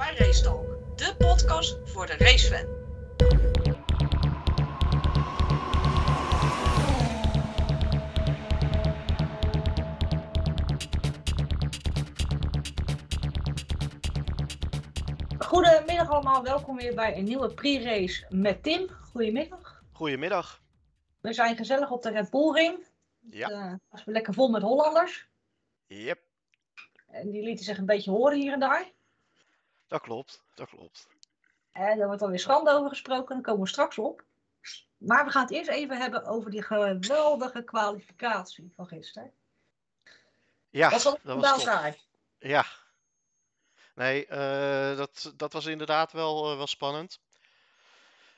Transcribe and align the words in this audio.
bij 0.00 0.14
Race 0.16 0.42
Talk, 0.42 0.98
de 0.98 1.14
podcast 1.18 1.78
voor 1.84 2.06
de 2.06 2.16
racefan. 2.16 2.66
Goedemiddag 15.38 16.10
allemaal, 16.10 16.42
welkom 16.42 16.76
weer 16.76 16.94
bij 16.94 17.16
een 17.16 17.24
nieuwe 17.24 17.54
pre-race 17.54 18.26
met 18.28 18.62
Tim. 18.62 18.88
Goedemiddag. 18.88 19.82
Goedemiddag. 19.92 20.62
We 21.20 21.32
zijn 21.32 21.56
gezellig 21.56 21.90
op 21.90 22.02
de 22.02 22.10
Red 22.10 22.30
Bull 22.30 22.52
Ring. 22.52 22.86
Ja. 23.30 23.50
Uh, 23.50 23.74
was 23.88 24.04
weer 24.04 24.14
lekker 24.14 24.34
vol 24.34 24.48
met 24.48 24.62
Hollanders. 24.62 25.28
Yep, 25.86 26.20
En 27.06 27.30
die 27.30 27.42
lieten 27.42 27.64
zich 27.64 27.78
een 27.78 27.86
beetje 27.86 28.10
horen 28.10 28.38
hier 28.38 28.52
en 28.52 28.60
daar. 28.60 28.98
Dat 29.90 30.00
klopt. 30.00 30.42
Dat 30.54 30.68
klopt. 30.68 31.06
En 31.72 31.98
daar 31.98 32.06
wordt 32.06 32.22
alweer 32.22 32.38
schande 32.38 32.70
over 32.70 32.88
gesproken, 32.88 33.34
daar 33.34 33.44
komen 33.44 33.62
we 33.62 33.68
straks 33.68 33.98
op. 33.98 34.24
Maar 34.96 35.24
we 35.24 35.30
gaan 35.30 35.42
het 35.42 35.50
eerst 35.50 35.70
even 35.70 35.96
hebben 35.96 36.24
over 36.24 36.50
die 36.50 36.62
geweldige 36.62 37.62
kwalificatie 37.62 38.72
van 38.74 38.86
gisteren. 38.86 39.32
Ja, 40.70 40.90
was 40.90 41.02
dat 41.02 41.12
dat 41.12 41.22
wel 41.22 41.40
was 41.40 41.50
top. 41.50 41.60
saai? 41.60 42.00
Ja. 42.38 42.64
Nee, 43.94 44.26
eh, 44.26 44.96
dat, 44.96 45.32
dat 45.36 45.52
was 45.52 45.66
inderdaad 45.66 46.12
wel, 46.12 46.50
eh, 46.50 46.56
wel 46.56 46.66
spannend. 46.66 47.20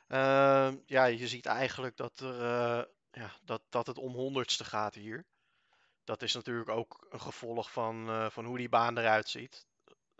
Ehm, 0.08 0.76
ja, 0.86 1.04
je 1.04 1.28
ziet 1.28 1.46
eigenlijk 1.46 1.96
dat, 1.96 2.20
er, 2.20 2.40
eh, 2.40 2.84
ja, 3.12 3.30
dat, 3.44 3.62
dat 3.68 3.86
het 3.86 3.98
om 3.98 4.12
honderdste 4.12 4.64
gaat 4.64 4.94
hier. 4.94 5.24
Dat 6.04 6.22
is 6.22 6.34
natuurlijk 6.34 6.68
ook 6.68 7.06
een 7.10 7.20
gevolg 7.20 7.72
van, 7.72 8.28
van 8.30 8.44
hoe 8.44 8.56
die 8.56 8.68
baan 8.68 8.98
eruit 8.98 9.28
ziet. 9.28 9.66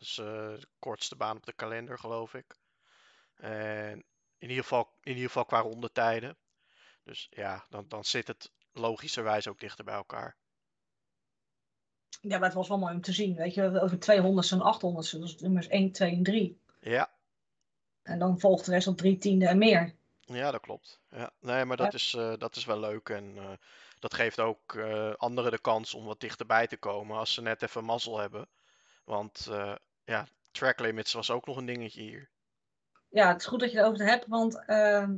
Dus 0.03 0.19
eh, 0.19 0.25
de 0.61 0.69
kortste 0.79 1.17
baan 1.17 1.37
op 1.37 1.47
de 1.47 1.53
kalender, 1.53 1.99
geloof 1.99 2.35
ik. 2.35 2.57
En 3.37 4.05
in 4.39 4.49
ieder 4.49 4.63
geval, 4.63 4.89
in 5.03 5.13
ieder 5.13 5.27
geval 5.27 5.45
qua 5.45 5.61
rondetijden. 5.61 6.37
Dus 7.05 7.27
ja, 7.31 7.67
dan, 7.69 7.85
dan 7.89 8.05
zit 8.05 8.27
het 8.29 8.51
logischerwijs 8.73 9.49
ook 9.49 9.61
dichter 9.61 9.85
bij 9.85 9.95
elkaar. 9.95 10.37
Ja, 12.21 12.39
maar 12.39 12.49
het 12.49 12.55
was 12.55 12.69
wel 12.69 12.79
mooi 12.79 12.95
om 12.95 13.01
te 13.01 13.13
zien. 13.13 13.35
Weet 13.35 13.55
je, 13.55 13.81
over 13.81 13.99
200 13.99 14.51
en 14.51 14.61
800, 14.61 15.21
dus 15.21 15.39
nummers 15.39 15.69
1, 15.69 15.93
2 15.93 16.11
en 16.11 16.23
3. 16.23 16.61
Ja, 16.81 17.11
En 18.03 18.19
dan 18.19 18.41
volgt 18.41 18.65
de 18.65 18.71
rest 18.71 18.87
op 18.87 18.97
drie 18.97 19.19
tiende 19.19 19.47
en 19.47 19.59
meer. 19.59 19.95
Ja, 20.21 20.51
dat 20.51 20.61
klopt. 20.61 21.01
Ja. 21.11 21.31
Nee, 21.41 21.65
maar 21.65 21.77
dat 21.77 21.95
is, 21.95 22.15
eh, 22.15 22.33
dat 22.39 22.57
is 22.57 22.65
wel 22.65 22.81
leuk. 22.81 23.09
En 23.09 23.35
eh, 23.37 23.51
dat 23.99 24.15
geeft 24.15 24.41
ook 24.41 24.77
anderen 25.17 25.51
de 25.51 25.61
kans 25.61 25.95
om 25.95 26.05
wat 26.05 26.21
dichterbij 26.21 26.67
te 26.67 26.77
komen 26.77 27.19
als 27.19 27.35
ze 27.35 27.43
net 27.43 27.63
even 27.63 27.85
mazzel 27.85 28.19
hebben. 28.19 28.49
Want 29.05 29.51
ja, 30.05 30.27
track 30.51 30.81
limits 30.81 31.13
was 31.13 31.31
ook 31.31 31.47
nog 31.47 31.57
een 31.57 31.67
dingetje 31.67 32.03
hier. 32.03 32.29
Ja, 33.09 33.29
het 33.29 33.41
is 33.41 33.47
goed 33.47 33.61
dat 33.61 33.71
je 33.71 33.79
het 33.79 33.87
over 33.87 34.07
hebt, 34.07 34.27
want 34.27 34.65
ehm, 34.67 35.17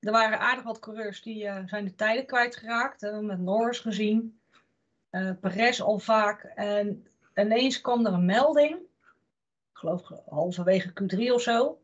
er 0.00 0.12
waren 0.12 0.38
aardig 0.38 0.64
wat 0.64 0.78
coureurs 0.78 1.22
die 1.22 1.46
eh, 1.46 1.62
zijn 1.66 1.84
de 1.84 1.94
tijden 1.94 2.26
kwijtgeraakt. 2.26 3.00
Hebben 3.00 3.20
we 3.20 3.26
met 3.26 3.38
Norris 3.38 3.78
gezien. 3.78 4.40
Perez 5.40 5.80
al 5.80 5.98
vaak. 5.98 6.42
En 6.54 7.06
ineens 7.34 7.80
kwam 7.80 8.06
er 8.06 8.12
een 8.12 8.24
melding. 8.24 8.76
Ik 9.72 9.78
geloof 9.84 10.10
halverwege 10.28 10.90
Q3 10.90 11.32
of 11.32 11.42
zo. 11.42 11.80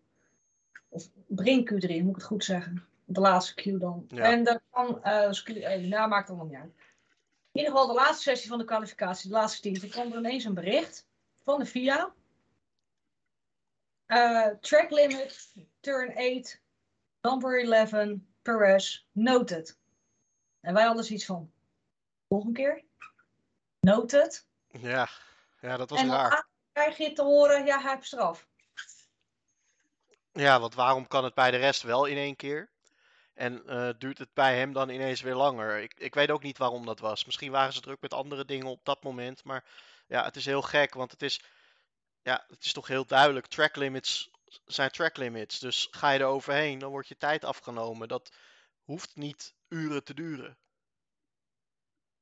Of 0.88 1.08
begin 1.26 1.70
Q3, 1.70 1.88
moet 1.88 2.08
ik 2.08 2.14
het 2.14 2.24
goed 2.24 2.44
zeggen. 2.44 2.86
De 3.04 3.20
laatste 3.20 3.54
Q 3.54 3.80
dan. 3.80 4.04
Ja. 4.08 4.22
En 4.22 4.44
daar 4.44 4.60
kwam, 4.70 4.98
eh 5.02 5.26
dus 5.26 5.50
Q1, 5.50 5.88
nou 5.88 6.08
maakt 6.08 6.28
allemaal 6.28 6.46
niet 6.46 6.56
uit. 6.56 6.74
In 7.52 7.60
ieder 7.60 7.72
geval 7.72 7.86
de 7.86 8.00
laatste 8.00 8.22
sessie 8.22 8.48
van 8.48 8.58
de 8.58 8.64
kwalificatie, 8.64 9.28
de 9.28 9.34
laatste 9.36 9.60
tien. 9.60 9.80
Toen 9.80 9.88
kwam 9.88 10.12
er 10.12 10.18
ineens 10.18 10.44
een 10.44 10.54
bericht 10.54 11.06
van 11.42 11.58
de 11.58 11.66
FIA. 11.66 12.12
Eh, 14.06 14.48
track 14.60 14.90
limit, 14.90 15.52
turn 15.80 16.16
8, 16.16 16.60
number 17.20 17.64
11, 17.64 18.18
Perez, 18.42 19.04
noted. 19.12 19.78
En 20.60 20.74
wij 20.74 20.84
hadden 20.84 21.04
zoiets 21.04 21.24
van, 21.24 21.52
een 22.28 22.52
keer? 22.52 22.84
Noted. 23.80 24.46
Ja, 24.66 25.08
ja 25.60 25.76
dat 25.76 25.90
was 25.90 26.00
en 26.00 26.06
dan 26.06 26.16
raar. 26.16 26.48
krijg 26.72 26.96
je 26.96 27.12
te 27.12 27.22
horen, 27.22 27.66
ja, 27.66 27.80
hij 27.80 27.92
heeft 27.92 28.06
straf. 28.06 28.46
Ja, 30.32 30.60
want 30.60 30.74
waarom 30.74 31.06
kan 31.06 31.24
het 31.24 31.34
bij 31.34 31.50
de 31.50 31.56
rest 31.56 31.82
wel 31.82 32.04
in 32.04 32.16
één 32.16 32.36
keer? 32.36 32.70
En 33.34 33.66
eh, 33.66 33.88
duurt 33.98 34.18
het 34.18 34.34
bij 34.34 34.58
hem 34.58 34.72
dan 34.72 34.88
ineens 34.88 35.20
weer 35.20 35.34
langer? 35.34 35.78
Ik, 35.78 35.94
ik 35.94 36.14
weet 36.14 36.30
ook 36.30 36.42
niet 36.42 36.58
waarom 36.58 36.86
dat 36.86 37.00
was. 37.00 37.24
Misschien 37.24 37.50
waren 37.50 37.72
ze 37.72 37.80
druk 37.80 38.00
met 38.00 38.14
andere 38.14 38.44
dingen 38.44 38.66
op 38.66 38.84
dat 38.84 39.02
moment. 39.02 39.44
Maar 39.44 39.64
ja, 40.06 40.24
het 40.24 40.36
is 40.36 40.44
heel 40.44 40.62
gek, 40.62 40.94
want 40.94 41.10
het 41.10 41.22
is, 41.22 41.40
ja, 42.24 42.44
het 42.48 42.64
is 42.64 42.72
toch 42.72 42.86
heel 42.86 43.06
duidelijk. 43.06 43.46
Track 43.46 43.76
limits 43.76 44.30
zijn 44.66 44.90
track 44.90 45.16
limits. 45.16 45.58
Dus 45.58 45.88
ga 45.90 46.10
je 46.10 46.18
er 46.18 46.26
overheen, 46.26 46.78
dan 46.78 46.90
wordt 46.90 47.08
je 47.08 47.16
tijd 47.16 47.44
afgenomen. 47.44 48.08
Dat 48.08 48.32
hoeft 48.82 49.16
niet 49.16 49.54
uren 49.68 50.04
te 50.04 50.14
duren. 50.14 50.56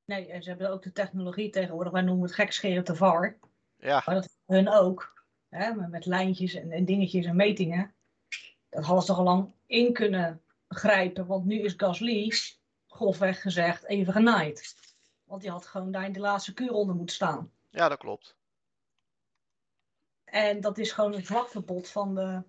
Nee, 0.04 0.30
en 0.30 0.42
ze 0.42 0.48
hebben 0.48 0.70
ook 0.70 0.82
de 0.82 0.92
technologie 0.92 1.50
tegenwoordig, 1.50 1.92
wij 1.92 2.02
noemen 2.02 2.24
het 2.24 2.34
gekscherend 2.34 2.86
de 2.86 2.96
VAR. 2.96 3.38
Ja, 3.76 4.02
Maar 4.06 4.14
dat 4.14 4.36
hun 4.46 4.68
ook. 4.68 5.24
Hè, 5.48 5.74
met, 5.74 6.06
lijntjes 6.06 6.54
en, 6.54 6.70
en 6.70 6.84
dingetjes 6.84 7.26
en 7.26 7.36
metingen. 7.36 7.94
Dat 8.68 8.84
hadden 8.84 9.00
ze 9.00 9.08
toch 9.08 9.18
al 9.18 9.24
lang 9.24 9.52
in 9.66 9.92
kunnen 9.92 10.42
grijpen. 10.68 11.26
Want 11.26 11.44
nu 11.44 11.60
is 11.60 11.74
Gasly, 11.76 12.32
grofweg 12.86 13.40
gezegd, 13.40 13.84
even 13.84 14.12
genaaid. 14.12 14.74
Want 15.24 15.42
die 15.42 15.50
had 15.50 15.66
gewoon 15.66 15.92
daar 15.92 16.04
in 16.04 16.12
de 16.12 16.20
laatste 16.20 16.54
kuurronde 16.54 16.92
moeten 16.92 17.14
staan. 17.14 17.52
ja 17.70 17.88
dat 17.88 17.98
klopt. 17.98 18.36
En 20.32 20.60
dat 20.60 20.78
is 20.78 20.92
gewoon 20.92 21.14
een 21.14 21.26
vakverbod 21.26 21.88
van 21.88 22.14
de 22.14 22.42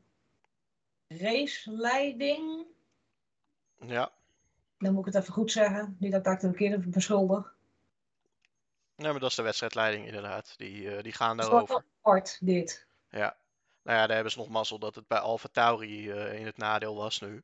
raceleiding. 1.07 2.65
Ja. 3.85 4.11
Dan 4.77 4.93
moet 4.93 5.07
ik 5.07 5.13
het 5.13 5.21
even 5.21 5.33
goed 5.33 5.51
zeggen. 5.51 5.95
Niet 5.99 6.11
dat 6.11 6.19
ik 6.19 6.25
daar 6.25 6.39
de 6.39 6.47
verkeerde 6.47 6.77
beschuldig. 6.89 7.55
Nee, 8.95 9.11
maar 9.11 9.19
dat 9.19 9.29
is 9.29 9.35
de 9.35 9.41
wedstrijdleiding 9.41 10.05
inderdaad. 10.05 10.53
Die, 10.57 10.95
eh, 10.95 11.03
die 11.03 11.11
gaan 11.13 11.37
Het 11.37 11.45
is 11.45 11.51
wel 11.51 11.65
daarover. 11.65 11.85
apart, 12.01 12.37
dit. 12.41 12.85
Ja. 13.09 13.37
Nou 13.83 13.97
ja, 13.97 14.05
daar 14.05 14.15
hebben 14.15 14.31
ze 14.31 14.37
nog 14.39 14.49
mazzel 14.49 14.79
dat 14.79 14.95
het 14.95 15.07
bij 15.07 15.19
Alfa 15.19 15.47
Tauri 15.51 16.11
eh, 16.11 16.39
in 16.39 16.45
het 16.45 16.57
nadeel 16.57 16.95
was 16.95 17.19
nu. 17.21 17.43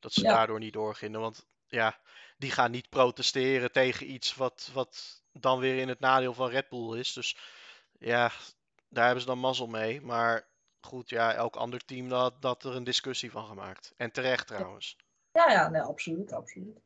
Dat 0.00 0.12
ze 0.12 0.22
Ja. 0.22 0.34
daardoor 0.34 0.58
niet 0.58 0.72
doorgingen. 0.72 1.20
Want 1.20 1.46
ja, 1.66 1.98
die 2.38 2.50
gaan 2.50 2.70
niet 2.70 2.88
protesteren 2.88 3.72
tegen 3.72 4.10
iets 4.10 4.34
wat, 4.34 4.70
wat 4.72 5.22
dan 5.32 5.58
weer 5.58 5.78
in 5.78 5.88
het 5.88 6.00
nadeel 6.00 6.34
van 6.34 6.48
Red 6.50 6.68
Bull 6.68 6.98
is. 6.98 7.12
Dus 7.12 7.36
ja, 7.98 8.30
daar 8.88 9.04
hebben 9.04 9.22
ze 9.22 9.28
dan 9.28 9.38
mazzel 9.38 9.66
mee. 9.66 10.00
Maar 10.00 10.46
goed, 10.80 11.10
ja, 11.10 11.34
elk 11.34 11.56
ander 11.56 11.84
team 11.84 12.10
had, 12.10 12.34
had 12.40 12.64
er 12.64 12.76
een 12.76 12.84
discussie 12.84 13.30
van 13.30 13.46
gemaakt. 13.46 13.92
En 13.96 14.12
terecht 14.12 14.46
trouwens. 14.46 14.96
Ja, 15.32 15.50
ja, 15.50 15.68
nee, 15.68 15.82
absoluut, 15.82 16.32
absoluut. 16.32 16.78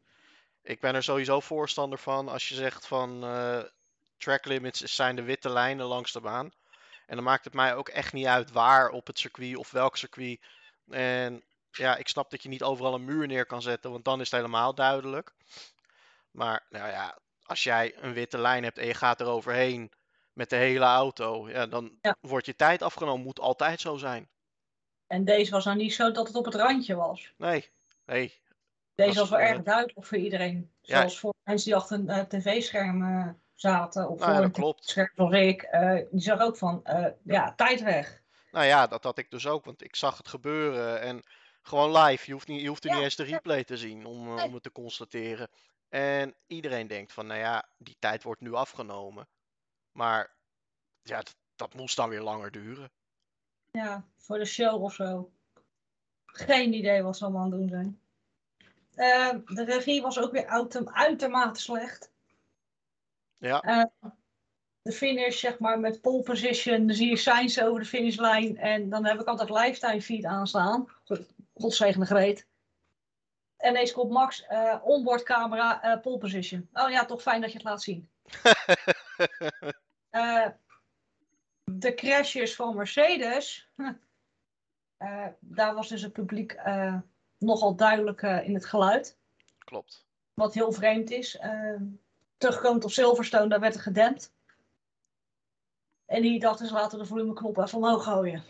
Ik 0.63 0.81
ben 0.81 0.95
er 0.95 1.03
sowieso 1.03 1.41
voorstander 1.41 1.99
van 1.99 2.29
als 2.29 2.49
je 2.49 2.55
zegt 2.55 2.87
van 2.87 3.25
eh, 3.25 3.61
track 4.17 4.45
limits 4.45 4.81
zijn 4.81 5.17
de 5.17 5.23
witte 5.23 5.49
lijnen 5.51 5.87
langs 5.87 6.13
de 6.13 6.21
baan. 6.21 6.53
En 7.07 7.17
dan 7.17 7.25
maakt 7.25 7.45
het 7.45 7.55
mij 7.55 7.75
ook 7.75 7.89
echt 7.89 8.13
niet 8.13 8.27
uit 8.27 8.51
waar 8.51 8.89
op 8.89 9.07
het 9.07 9.19
circuit 9.19 9.57
of 9.57 9.71
welk 9.71 9.97
circuit. 9.97 10.41
En 10.89 11.43
ja, 11.71 11.97
ik 11.97 12.09
snap 12.09 12.31
dat 12.31 12.43
je 12.43 12.49
niet 12.49 12.63
overal 12.63 12.95
een 12.95 13.05
muur 13.05 13.27
neer 13.27 13.47
kan 13.47 13.63
zetten, 13.63 13.91
want 13.91 14.05
dan 14.05 14.21
is 14.21 14.31
het 14.31 14.41
helemaal 14.41 14.75
duidelijk. 14.75 15.33
Maar 16.31 16.67
nou 16.69 16.89
ja, 16.89 17.19
als 17.43 17.63
jij 17.63 17.95
een 17.97 18.13
witte 18.13 18.39
lijn 18.39 18.63
hebt 18.63 18.79
en 18.79 18.87
je 18.87 18.95
gaat 18.95 19.21
er 19.21 19.27
overheen 19.27 19.93
met 20.41 20.51
de 20.51 20.57
hele 20.57 20.85
auto, 20.85 21.49
ja, 21.51 21.67
dan 21.67 21.99
Ja. 22.03 22.17
wordt 22.21 22.47
je 22.47 22.57
tijd 22.57 22.83
afgenomen. 22.83 23.25
Moet 23.25 23.41
altijd 23.41 23.81
zo 23.81 23.97
zijn. 23.97 24.29
En 25.07 25.25
deze 25.25 25.51
was 25.51 25.65
nou 25.65 25.77
niet 25.77 25.95
zo 25.95 26.11
dat 26.13 26.27
het 26.27 26.37
op 26.37 26.45
het 26.45 26.55
randje 26.55 26.95
was. 26.95 27.33
Nee, 27.37 27.71
nee. 28.07 28.41
Deze 28.95 29.09
Was, 29.09 29.19
was 29.19 29.29
wel 29.29 29.39
eh, 29.39 29.51
erg 29.51 29.63
duidelijk 29.63 30.07
voor 30.07 30.19
iedereen. 30.19 30.71
Ja. 30.81 30.97
Zoals 30.97 31.19
voor 31.19 31.35
mensen 31.45 31.67
die 31.67 31.77
achter 31.77 31.99
een 31.99 32.09
eh, 32.09 32.19
tv-scherm 32.25 33.03
eh, 33.03 33.29
zaten. 33.55 34.09
Of 34.09 34.19
Nou 34.19 34.31
ja, 34.31 34.37
voor 34.37 34.45
een 34.47 34.53
klopt. 34.53 34.83
tv-scherm 34.83 35.11
zoals 35.15 35.35
ik. 35.35 35.69
die 36.11 36.21
zag 36.21 36.41
ook 36.41 36.57
van, 36.57 36.83
ja, 37.25 37.55
tijd 37.55 37.83
weg. 37.83 38.23
Nou 38.51 38.67
ja, 38.67 38.87
dat 38.87 39.05
had 39.05 39.19
ik 39.19 39.31
dus 39.31 39.47
ook, 39.47 39.65
want 39.65 39.83
ik 39.85 39.97
zag 39.97 40.17
het 40.17 40.29
gebeuren 40.29 41.01
en 41.01 41.23
gewoon 41.63 41.97
live. 41.97 42.23
Je 42.27 42.33
hoeft, 42.33 42.49
niet, 42.49 42.61
je 42.61 42.69
hoeft 42.69 42.85
er 42.85 42.91
Ja, 42.91 42.95
niet 42.97 43.05
eens 43.05 43.17
de 43.17 43.27
ja. 43.27 43.31
replay 43.35 43.65
te 43.65 43.77
zien 43.77 44.05
om, 44.07 44.35
Nee. 44.35 44.45
om 44.45 44.55
het 44.55 44.63
te 44.63 44.73
constateren. 44.73 45.49
En 45.89 46.35
iedereen 46.47 46.87
denkt 46.87 47.13
van, 47.13 47.27
nou 47.27 47.41
ja, 47.41 47.69
die 47.79 47.97
tijd 47.99 48.23
wordt 48.23 48.41
nu 48.41 48.53
afgenomen. 48.55 49.29
Maar 49.93 50.35
ja, 51.03 51.17
dat, 51.17 51.37
dat 51.57 51.75
moest 51.75 51.97
dan 51.97 52.09
weer 52.09 52.21
langer 52.21 52.51
duren. 52.51 52.91
Ja, 53.71 54.05
voor 54.17 54.39
de 54.39 54.45
show 54.45 54.83
of 54.83 54.95
zo. 54.95 55.33
Geen 56.27 56.73
idee 56.73 57.03
wat 57.03 57.17
ze 57.17 57.25
allemaal 57.25 57.43
aan 57.43 57.51
het 57.51 57.61
doen 57.61 57.69
zijn. 57.69 58.01
Eh, 58.95 59.55
de 59.57 59.65
regie 59.65 60.03
was 60.03 60.19
ook 60.19 60.33
weer 60.33 60.47
uiter- 60.47 60.93
uitermate 60.93 61.61
slecht. 61.61 62.13
Ja, 63.37 63.61
Eh, 63.61 63.85
de 64.83 64.93
finish, 64.93 65.41
zeg 65.41 65.59
maar, 65.59 65.81
met 65.81 66.01
pole 66.01 66.23
position. 66.23 66.87
Dan 66.87 66.97
zie 66.97 67.09
je 67.09 67.17
Sainz 67.17 67.59
over 67.59 67.81
de 67.81 67.87
finishlijn. 67.87 68.57
En 68.57 68.89
dan 68.89 69.05
heb 69.05 69.21
ik 69.21 69.27
altijd 69.27 69.51
lifetime 69.51 70.03
feed 70.03 70.25
aanstaan. 70.25 70.89
God- 71.05 71.27
Godzegende 71.55 72.07
greet. 72.07 72.47
En 73.57 73.71
ineens 73.71 73.93
komt 73.93 74.11
Max, 74.11 74.43
eh 74.47 74.81
onboardcamera, 74.83 75.83
eh 75.83 76.01
pole 76.01 76.19
position. 76.19 76.69
Oh 76.73 76.91
ja, 76.91 77.05
toch 77.05 77.23
fijn 77.23 77.41
dat 77.41 77.51
je 77.51 77.57
het 77.57 77.67
laat 77.67 77.83
zien. 77.83 78.10
Eh, 80.11 80.47
de 81.65 81.95
crashes 81.95 82.55
van 82.55 82.77
Mercedes. 82.77 83.71
Uh, 84.99 85.27
daar 85.41 85.75
was 85.75 85.89
dus 85.89 86.03
het 86.03 86.13
publiek 86.13 86.53
uh, 86.67 87.01
nogal 87.39 87.77
duidelijk 87.77 88.23
in 88.23 88.55
het 88.55 88.65
geluid. 88.65 89.19
Klopt. 89.59 90.07
Wat 90.35 90.55
heel 90.55 90.73
vreemd 90.73 91.11
is. 91.11 91.39
terugkomend 92.37 92.85
op 92.85 92.91
Silverstone, 92.91 93.49
daar 93.49 93.61
werd 93.61 93.75
er 93.75 93.81
gedempt. 93.81 94.33
En 96.07 96.23
die 96.23 96.41
dachten 96.41 96.67
ze 96.67 96.75
laten 96.75 96.99
de 96.99 97.07
volumeknop 97.07 97.59
even 97.59 97.79
omhoog 97.79 98.05
gooien. 98.05 98.45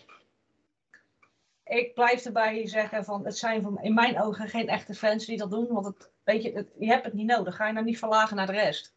Ik 1.65 1.95
blijf 1.95 2.25
erbij 2.25 2.67
zeggen 2.67 3.05
van 3.05 3.25
het 3.25 3.39
zijn 3.39 3.63
van, 3.63 3.83
in 3.83 3.95
mijn 3.95 4.21
ogen 4.21 4.49
geen 4.49 4.69
echte 4.69 4.95
fans 4.95 5.27
die 5.27 5.37
dat 5.39 5.51
doen. 5.51 5.67
Want 5.67 5.87
het, 5.87 6.11
weet 6.25 6.43
je, 6.43 6.53
het, 6.53 6.73
je 6.79 6.87
hebt 6.87 7.05
het 7.05 7.15
niet 7.15 7.27
nodig. 7.27 7.57
Ga 7.57 7.67
je 7.67 7.73
nou 7.73 7.85
niet 7.85 7.99
verlagen 7.99 8.37
naar 8.37 8.47
de 8.47 8.53
rest. 8.53 8.95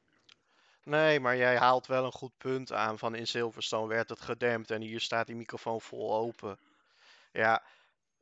Nee, 0.84 1.20
maar 1.20 1.38
jij 1.38 1.58
haalt 1.58 1.88
wel 1.88 2.06
een 2.06 2.12
goed 2.12 2.38
punt 2.38 2.72
aan 2.72 2.98
van 2.98 3.16
in 3.16 3.28
Silverstone 3.28 3.88
werd 3.88 4.10
het 4.10 4.22
gedempt 4.22 4.72
en 4.72 4.82
hier 4.82 5.00
staat 5.00 5.28
die 5.28 5.36
microfoon 5.36 5.82
vol 5.82 6.16
open. 6.16 6.60
Ja, 7.32 7.64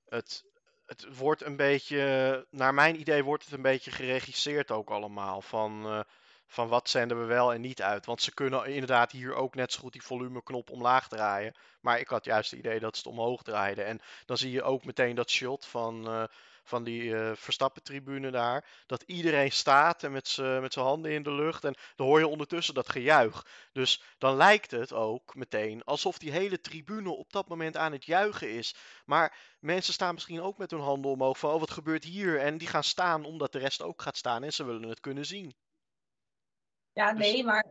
het, 0.09 0.43
het 0.85 1.17
wordt 1.17 1.43
een 1.43 1.55
beetje, 1.55 2.45
naar 2.49 2.73
mijn 2.73 2.99
idee 2.99 3.23
wordt 3.23 3.43
het 3.43 3.53
een 3.53 3.61
beetje 3.61 3.91
geregisseerd 3.91 4.71
ook 4.71 4.89
allemaal. 4.89 5.41
Van, 5.41 5.85
uh, 5.85 5.99
van 6.47 6.67
wat 6.67 6.89
zenden 6.89 7.19
we 7.19 7.25
wel 7.25 7.53
en 7.53 7.61
niet 7.61 7.81
uit. 7.81 8.05
Want 8.05 8.21
ze 8.21 8.33
kunnen 8.33 8.65
inderdaad 8.65 9.11
hier 9.11 9.33
ook 9.35 9.55
net 9.55 9.71
zo 9.71 9.79
goed 9.79 9.93
die 9.93 10.03
volumeknop 10.03 10.69
omlaag 10.69 11.07
draaien. 11.07 11.55
Maar 11.79 11.99
ik 11.99 12.07
had 12.07 12.25
juist 12.25 12.51
het 12.51 12.59
idee 12.59 12.79
dat 12.79 12.97
ze 12.97 13.09
het 13.09 13.17
omhoog 13.17 13.41
draaiden. 13.43 13.85
En 13.85 13.99
dan 14.25 14.37
zie 14.37 14.51
je 14.51 14.63
ook 14.63 14.85
meteen 14.85 15.15
dat 15.15 15.29
shot 15.29 15.65
van, 15.65 16.09
uh, 16.09 16.23
van 16.63 16.83
die 16.83 17.01
uh, 17.03 17.31
Verstappen-tribune 17.35 18.31
daar. 18.31 18.83
Dat 18.85 19.01
iedereen 19.01 19.51
staat 19.51 20.03
en 20.03 20.11
met 20.11 20.27
zijn 20.27 20.71
handen 20.71 21.11
in 21.11 21.23
de 21.23 21.33
lucht. 21.33 21.63
En 21.63 21.75
dan 21.95 22.07
hoor 22.07 22.19
je 22.19 22.27
ondertussen 22.27 22.73
dat 22.73 22.89
gejuich. 22.89 23.45
Dus 23.71 24.03
dan 24.17 24.35
lijkt 24.35 24.71
het 24.71 24.93
ook 24.93 25.35
meteen 25.35 25.83
alsof 25.83 26.17
die 26.17 26.31
hele 26.31 26.59
tribune 26.61 27.09
op 27.09 27.31
dat 27.31 27.47
moment 27.47 27.77
aan 27.77 27.91
het 27.91 28.05
juichen 28.05 28.51
is. 28.51 28.75
Maar 29.05 29.37
mensen 29.59 29.93
staan 29.93 30.13
misschien 30.13 30.41
ook 30.41 30.57
met 30.57 30.71
hun 30.71 30.79
handen 30.79 31.11
omhoog 31.11 31.39
van, 31.39 31.53
oh 31.53 31.59
wat 31.59 31.71
gebeurt 31.71 32.03
hier? 32.03 32.39
En 32.39 32.57
die 32.57 32.67
gaan 32.67 32.83
staan 32.83 33.25
omdat 33.25 33.51
de 33.51 33.59
rest 33.59 33.81
ook 33.81 34.01
gaat 34.01 34.17
staan 34.17 34.43
en 34.43 34.53
ze 34.53 34.63
willen 34.63 34.89
het 34.89 34.99
kunnen 34.99 35.25
zien. 35.25 35.55
Ja, 36.93 37.13
dus 37.13 37.31
nee, 37.31 37.43
maar 37.43 37.65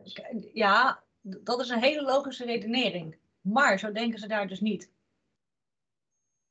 ja, 0.53 1.03
dat 1.21 1.59
is 1.59 1.69
een 1.69 1.81
hele 1.81 2.01
logische 2.01 2.45
redenering. 2.45 3.19
Maar 3.41 3.79
zo 3.79 3.91
denken 3.91 4.19
ze 4.19 4.27
daar 4.27 4.47
dus 4.47 4.59
niet. 4.59 4.89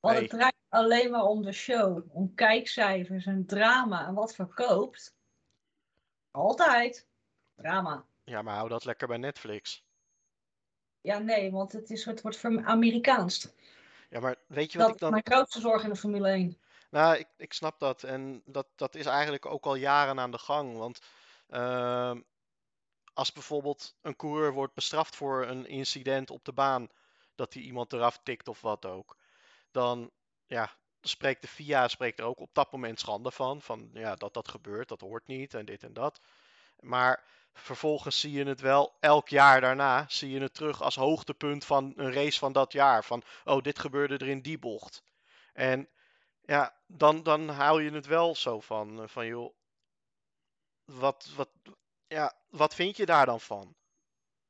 Want 0.00 0.18
het 0.18 0.28
draait 0.28 0.54
alleen 0.68 1.10
maar 1.10 1.24
om 1.24 1.42
de 1.42 1.52
show, 1.52 2.16
om 2.16 2.34
kijkcijfers 2.34 3.26
en 3.26 3.46
drama 3.46 4.06
en 4.06 4.14
wat 4.14 4.34
verkoopt. 4.34 5.14
Altijd 6.30 7.06
drama. 7.54 8.04
Ja, 8.24 8.42
maar 8.42 8.56
hou 8.56 8.68
dat 8.68 8.84
lekker 8.84 9.08
bij 9.08 9.16
Netflix. 9.16 9.84
Ja, 11.00 11.18
nee, 11.18 11.50
want 11.50 11.72
het, 11.72 11.90
is, 11.90 12.04
het 12.04 12.22
wordt 12.22 12.44
Amerikaans. 12.44 13.48
Ja, 14.10 14.20
maar 14.20 14.36
weet 14.46 14.72
je 14.72 14.78
wat 14.78 14.86
dat 14.86 14.94
ik 14.94 15.00
dan... 15.00 15.10
mijn 15.10 15.26
grootste 15.26 15.60
zorg 15.60 15.82
in 15.82 15.90
de 15.90 15.96
Formule 15.96 16.28
1. 16.28 16.58
Nou, 16.90 17.16
ik, 17.16 17.28
ik 17.36 17.52
snap 17.52 17.78
dat. 17.78 18.02
En 18.02 18.42
dat, 18.44 18.66
dat 18.76 18.94
is 18.94 19.06
eigenlijk 19.06 19.46
ook 19.46 19.64
al 19.64 19.74
jaren 19.74 20.20
aan 20.20 20.30
de 20.30 20.38
gang. 20.38 20.76
Want 20.76 21.00
uh, 21.48 22.14
als 23.12 23.32
bijvoorbeeld 23.32 23.96
een 24.00 24.16
coureur 24.16 24.52
wordt 24.52 24.74
bestraft 24.74 25.16
voor 25.16 25.46
een 25.46 25.66
incident 25.66 26.30
op 26.30 26.44
de 26.44 26.52
baan, 26.52 26.88
dat 27.34 27.54
hij 27.54 27.62
iemand 27.62 27.92
eraf 27.92 28.20
tikt 28.22 28.48
of 28.48 28.60
wat 28.60 28.84
ook, 28.84 29.16
dan 29.70 30.10
ja, 30.46 30.70
spreekt 31.00 31.42
de 31.42 31.48
FIA 31.48 31.88
spreekt 31.88 32.18
er 32.18 32.24
ook 32.24 32.40
op 32.40 32.54
dat 32.54 32.72
moment 32.72 33.00
schande 33.00 33.30
van. 33.30 33.62
Van 33.62 33.90
ja, 33.92 34.14
dat 34.14 34.34
dat 34.34 34.48
gebeurt, 34.48 34.88
dat 34.88 35.00
hoort 35.00 35.26
niet 35.26 35.54
en 35.54 35.64
dit 35.64 35.82
en 35.82 35.92
dat. 35.92 36.20
Maar 36.80 37.24
vervolgens 37.52 38.20
zie 38.20 38.32
je 38.32 38.44
het 38.44 38.60
wel 38.60 38.96
elk 39.00 39.28
jaar 39.28 39.60
daarna, 39.60 40.04
zie 40.08 40.30
je 40.30 40.40
het 40.40 40.54
terug 40.54 40.82
als 40.82 40.96
hoogtepunt 40.96 41.64
van 41.64 41.92
een 41.96 42.12
race 42.12 42.38
van 42.38 42.52
dat 42.52 42.72
jaar. 42.72 43.04
Van 43.04 43.22
oh, 43.44 43.62
dit 43.62 43.78
gebeurde 43.78 44.16
er 44.16 44.28
in 44.28 44.42
die 44.42 44.58
bocht. 44.58 45.02
En 45.52 45.88
ja, 46.40 46.76
dan, 46.86 47.22
dan 47.22 47.48
haal 47.48 47.78
je 47.78 47.90
het 47.90 48.06
wel 48.06 48.34
zo 48.34 48.60
van, 48.60 49.08
van 49.08 49.26
joh, 49.26 49.54
wat, 50.84 51.30
wat, 51.36 51.50
ja, 52.06 52.34
wat 52.48 52.74
vind 52.74 52.96
je 52.96 53.06
daar 53.06 53.26
dan 53.26 53.40
van? 53.40 53.74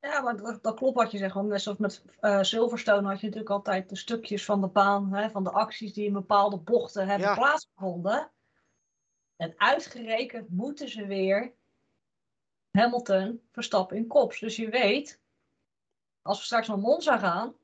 Ja, 0.01 0.21
maar 0.21 0.37
dat, 0.37 0.63
dat 0.63 0.77
klopt 0.77 0.97
wat 0.97 1.11
je 1.11 1.19
zegt. 1.19 1.35
Want 1.35 1.49
net 1.49 1.63
zoals 1.63 1.79
met 1.79 2.05
uh, 2.21 2.43
Silverstone 2.43 3.09
had 3.09 3.21
je 3.21 3.27
natuurlijk 3.27 3.51
altijd 3.51 3.89
de 3.89 3.97
stukjes 3.97 4.45
van 4.45 4.61
de 4.61 4.67
baan, 4.69 5.15
hè, 5.15 5.31
van 5.31 5.45
de 5.45 5.51
acties 5.51 5.93
die 5.93 6.07
in 6.07 6.13
bepaalde 6.13 6.57
bochten 6.57 7.09
hebben 7.09 7.35
plaatsgevonden. 7.35 8.31
En 9.37 9.55
uitgerekend 9.57 10.51
moeten 10.51 10.89
ze 10.89 11.07
weer 11.07 11.55
Hamilton 12.71 13.43
verstappen 13.51 13.97
in 13.97 14.07
kops. 14.07 14.41
Dus 14.41 14.57
je 14.57 14.69
weet, 14.69 15.21
als 16.23 16.39
we 16.39 16.45
straks 16.45 16.69
naar 16.69 16.79
Monza 16.79 17.19
gaan, 17.19 17.55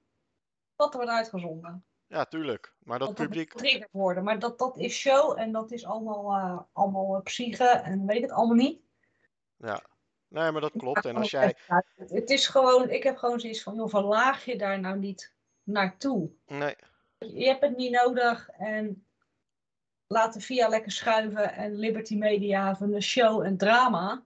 wat 0.75 0.91
er 0.91 0.97
wordt 0.97 1.13
uitgezonden. 1.13 1.85
Ja, 2.07 2.25
tuurlijk. 2.25 2.75
Maar 2.79 2.99
dat, 2.99 3.17
dat 3.17 3.17
publiek. 3.17 3.89
worden. 3.91 4.25
Maar 4.25 4.39
dat, 4.39 4.59
dat 4.59 4.79
is 4.79 4.95
show 4.95 5.39
en 5.39 5.53
dat 5.53 5.71
is 5.71 5.85
allemaal, 5.85 6.39
uh, 6.39 6.61
allemaal 6.73 7.23
psyche 7.23 7.69
en 7.69 8.07
weet 8.07 8.23
het 8.23 8.31
allemaal 8.31 8.57
niet. 8.57 8.81
Ja, 9.57 9.85
nee, 10.29 10.51
maar 10.51 10.61
dat 10.61 10.73
klopt. 10.77 11.05
En 11.05 11.17
als 11.17 11.31
jij. 11.31 11.57
Het 11.97 12.31
is 12.31 12.47
gewoon, 12.47 12.91
ik 12.91 13.03
heb 13.03 13.17
gewoon 13.17 13.41
zoiets 13.41 13.63
van, 13.63 13.75
joh, 13.75 13.89
verlaag 13.89 14.45
je 14.45 14.59
daar 14.59 14.81
nou 14.81 14.99
niet 14.99 15.35
naartoe. 15.63 16.31
Nee. 16.47 16.77
Je 17.19 17.47
hebt 17.47 17.61
het 17.61 17.77
niet 17.77 17.93
nodig 17.93 18.49
en 18.49 19.07
laat 20.07 20.33
de 20.33 20.41
VIA 20.41 20.69
lekker 20.69 20.93
schuiven 20.93 21.53
en 21.53 21.75
Liberty 21.75 22.17
Media 22.17 22.77
van 22.77 22.91
de 22.91 23.01
show 23.01 23.43
en 23.43 23.57
drama. 23.57 24.25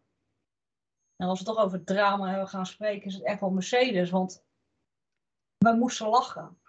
En 1.17 1.29
als 1.29 1.39
we 1.39 1.45
toch 1.45 1.59
over 1.59 1.85
drama 1.85 2.29
hebben 2.29 2.49
gaan 2.49 2.67
spreken, 2.67 3.07
is 3.07 3.15
het 3.15 3.25
echt 3.25 3.41
wel 3.41 3.51
Mercedes. 3.51 4.11
Want 4.11 4.45
we 5.59 5.73
moesten 5.73 6.09
lachen. 6.09 6.61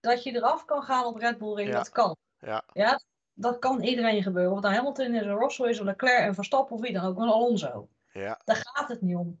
Dat 0.00 0.22
je 0.22 0.34
eraf 0.34 0.64
kan 0.64 0.82
gaan 0.82 1.04
op 1.04 1.16
Red 1.16 1.38
Bull 1.38 1.54
Ring, 1.54 1.72
dat 1.72 1.88
kan. 1.88 2.16
Ja. 2.38 2.64
ja 2.72 3.00
dat 3.32 3.58
kan 3.58 3.82
iedereen 3.82 4.22
gebeuren. 4.22 4.50
Of 4.50 4.56
het 4.56 4.64
nou 4.64 4.76
Hamilton 4.76 5.14
is, 5.14 5.26
een 5.26 5.38
Russell 5.38 5.68
is, 5.68 5.78
een 5.78 5.84
Leclerc 5.84 6.20
en 6.20 6.34
Verstappen 6.34 6.76
of 6.76 6.82
wie 6.82 6.92
dan 6.92 7.04
ook, 7.04 7.18
een 7.18 7.28
Alonso. 7.28 7.88
Ja. 8.16 8.40
Daar 8.44 8.56
gaat 8.56 8.88
het 8.88 9.00
niet 9.00 9.16
om. 9.16 9.40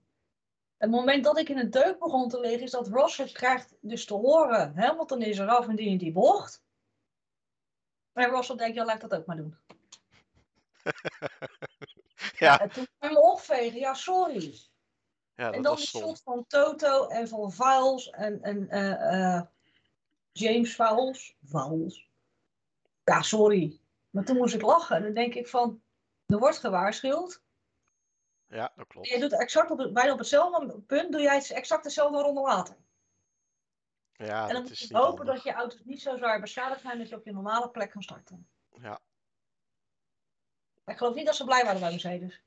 Het 0.76 0.90
moment 0.90 1.24
dat 1.24 1.38
ik 1.38 1.48
in 1.48 1.58
een 1.58 1.70
deuk 1.70 1.98
begon 1.98 2.28
te 2.28 2.40
liggen, 2.40 2.62
is 2.62 2.70
dat 2.70 2.88
Russell 2.88 3.32
krijgt 3.32 3.76
dus 3.80 4.04
te 4.04 4.14
horen, 4.14 4.76
Hamilton 4.76 5.22
is 5.22 5.38
eraf 5.38 5.68
en 5.68 5.76
die 5.76 5.98
die 5.98 6.12
bocht. 6.12 6.64
En 8.12 8.30
Russell 8.30 8.56
denkt, 8.56 8.76
ja, 8.76 8.84
laat 8.84 9.02
ik 9.02 9.08
dat 9.08 9.20
ook 9.20 9.26
maar 9.26 9.36
doen. 9.36 9.58
ja. 12.38 12.60
En 12.60 12.70
toen 12.70 12.86
kwam 12.98 13.12
me 13.12 13.20
opvegen, 13.20 13.78
ja, 13.78 13.94
sorry. 13.94 14.58
Ja, 15.34 15.52
en 15.52 15.62
dan 15.62 15.76
de 15.76 15.82
shot 15.82 16.22
van 16.22 16.46
Toto 16.46 17.06
en 17.06 17.28
van 17.28 17.52
Viles 17.52 18.10
en, 18.10 18.42
en 18.42 18.66
uh, 18.70 19.12
uh, 19.12 19.42
James. 20.32 20.74
Fowles. 20.74 22.10
Ja, 23.04 23.22
sorry. 23.22 23.80
Maar 24.10 24.24
toen 24.24 24.36
moest 24.36 24.54
ik 24.54 24.62
lachen. 24.62 24.96
En 24.96 25.02
dan 25.02 25.14
denk 25.14 25.34
ik 25.34 25.48
van, 25.48 25.82
er 26.26 26.38
wordt 26.38 26.58
gewaarschuwd. 26.58 27.44
Ja, 28.48 28.72
dat 28.76 28.86
klopt. 28.86 29.08
Je 29.08 29.20
doet 29.20 29.40
exact 29.40 29.70
op, 29.70 29.90
bijna 29.92 30.12
op 30.12 30.18
hetzelfde 30.18 30.80
punt, 30.80 31.12
doe 31.12 31.20
jij 31.20 31.46
exact 31.48 31.84
dezelfde 31.84 32.22
ronde 32.22 32.40
later. 32.40 32.76
Ja, 34.12 34.48
en 34.48 34.54
dan 34.54 34.62
moet 34.62 34.78
je 34.78 34.96
hopen 34.96 35.26
dat 35.26 35.42
je 35.42 35.52
auto's 35.52 35.80
niet 35.84 36.02
zo 36.02 36.16
zwaar 36.16 36.40
beschadigd 36.40 36.80
zijn 36.80 36.98
dat 36.98 37.08
je 37.08 37.16
op 37.16 37.24
je 37.24 37.32
normale 37.32 37.70
plek 37.70 37.90
kan 37.90 38.02
starten. 38.02 38.48
Ja. 38.70 39.00
Ik 40.84 40.96
geloof 40.96 41.14
niet 41.14 41.26
dat 41.26 41.36
ze 41.36 41.44
blij 41.44 41.64
waren 41.64 41.80
bij 41.80 41.90
Mercedes. 41.90 42.42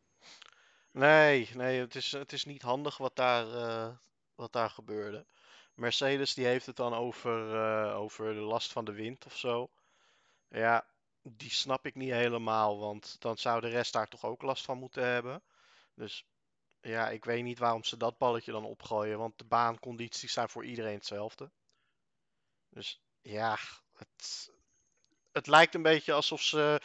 Nee, 0.92 1.50
nee 1.54 1.80
het, 1.80 1.96
is, 1.96 2.12
het 2.12 2.32
is 2.32 2.46
niet 2.46 2.62
handig 2.62 2.98
wat 2.98 3.16
daar, 3.16 3.48
uh, 3.48 3.90
wat 4.36 4.52
daar 4.52 4.70
gebeurde. 4.70 5.26
Mercedes 5.74 6.34
die 6.34 6.46
heeft 6.46 6.66
het 6.66 6.76
dan 6.76 6.94
over, 6.94 7.54
uh, 7.54 8.00
over 8.00 8.34
de 8.34 8.40
last 8.40 8.72
van 8.72 8.86
de 8.86 8.92
wind 8.92 9.26
of 9.26 9.38
zo. 9.38 9.70
Ja, 10.50 10.86
die 11.22 11.52
snap 11.52 11.86
ik 11.86 11.96
niet 11.96 12.12
helemaal, 12.12 12.80
want 12.80 13.16
dan 13.20 13.38
zou 13.38 13.62
de 13.62 13.68
rest 13.68 13.94
daar 13.94 14.08
toch 14.08 14.24
ook 14.26 14.42
last 14.42 14.66
van 14.66 14.78
moeten 14.78 15.08
hebben. 15.08 15.44
Dus 16.00 16.26
ja, 16.82 17.10
ik 17.10 17.26
weet 17.26 17.44
niet 17.44 17.60
waarom 17.60 17.84
ze 17.84 17.98
dat 17.98 18.18
balletje 18.18 18.52
dan 18.52 18.66
opgooien, 18.66 19.18
want 19.18 19.38
de 19.38 19.46
baancondities 19.46 20.34
zijn 20.34 20.50
voor 20.50 20.66
iedereen 20.66 20.94
hetzelfde. 20.94 21.52
Dus 22.70 23.02
ja, 23.22 23.58
het, 23.94 24.52
het 25.32 25.48
lijkt 25.48 25.76
een 25.76 25.82
beetje 25.82 26.14
alsof 26.14 26.42
ze 26.42 26.82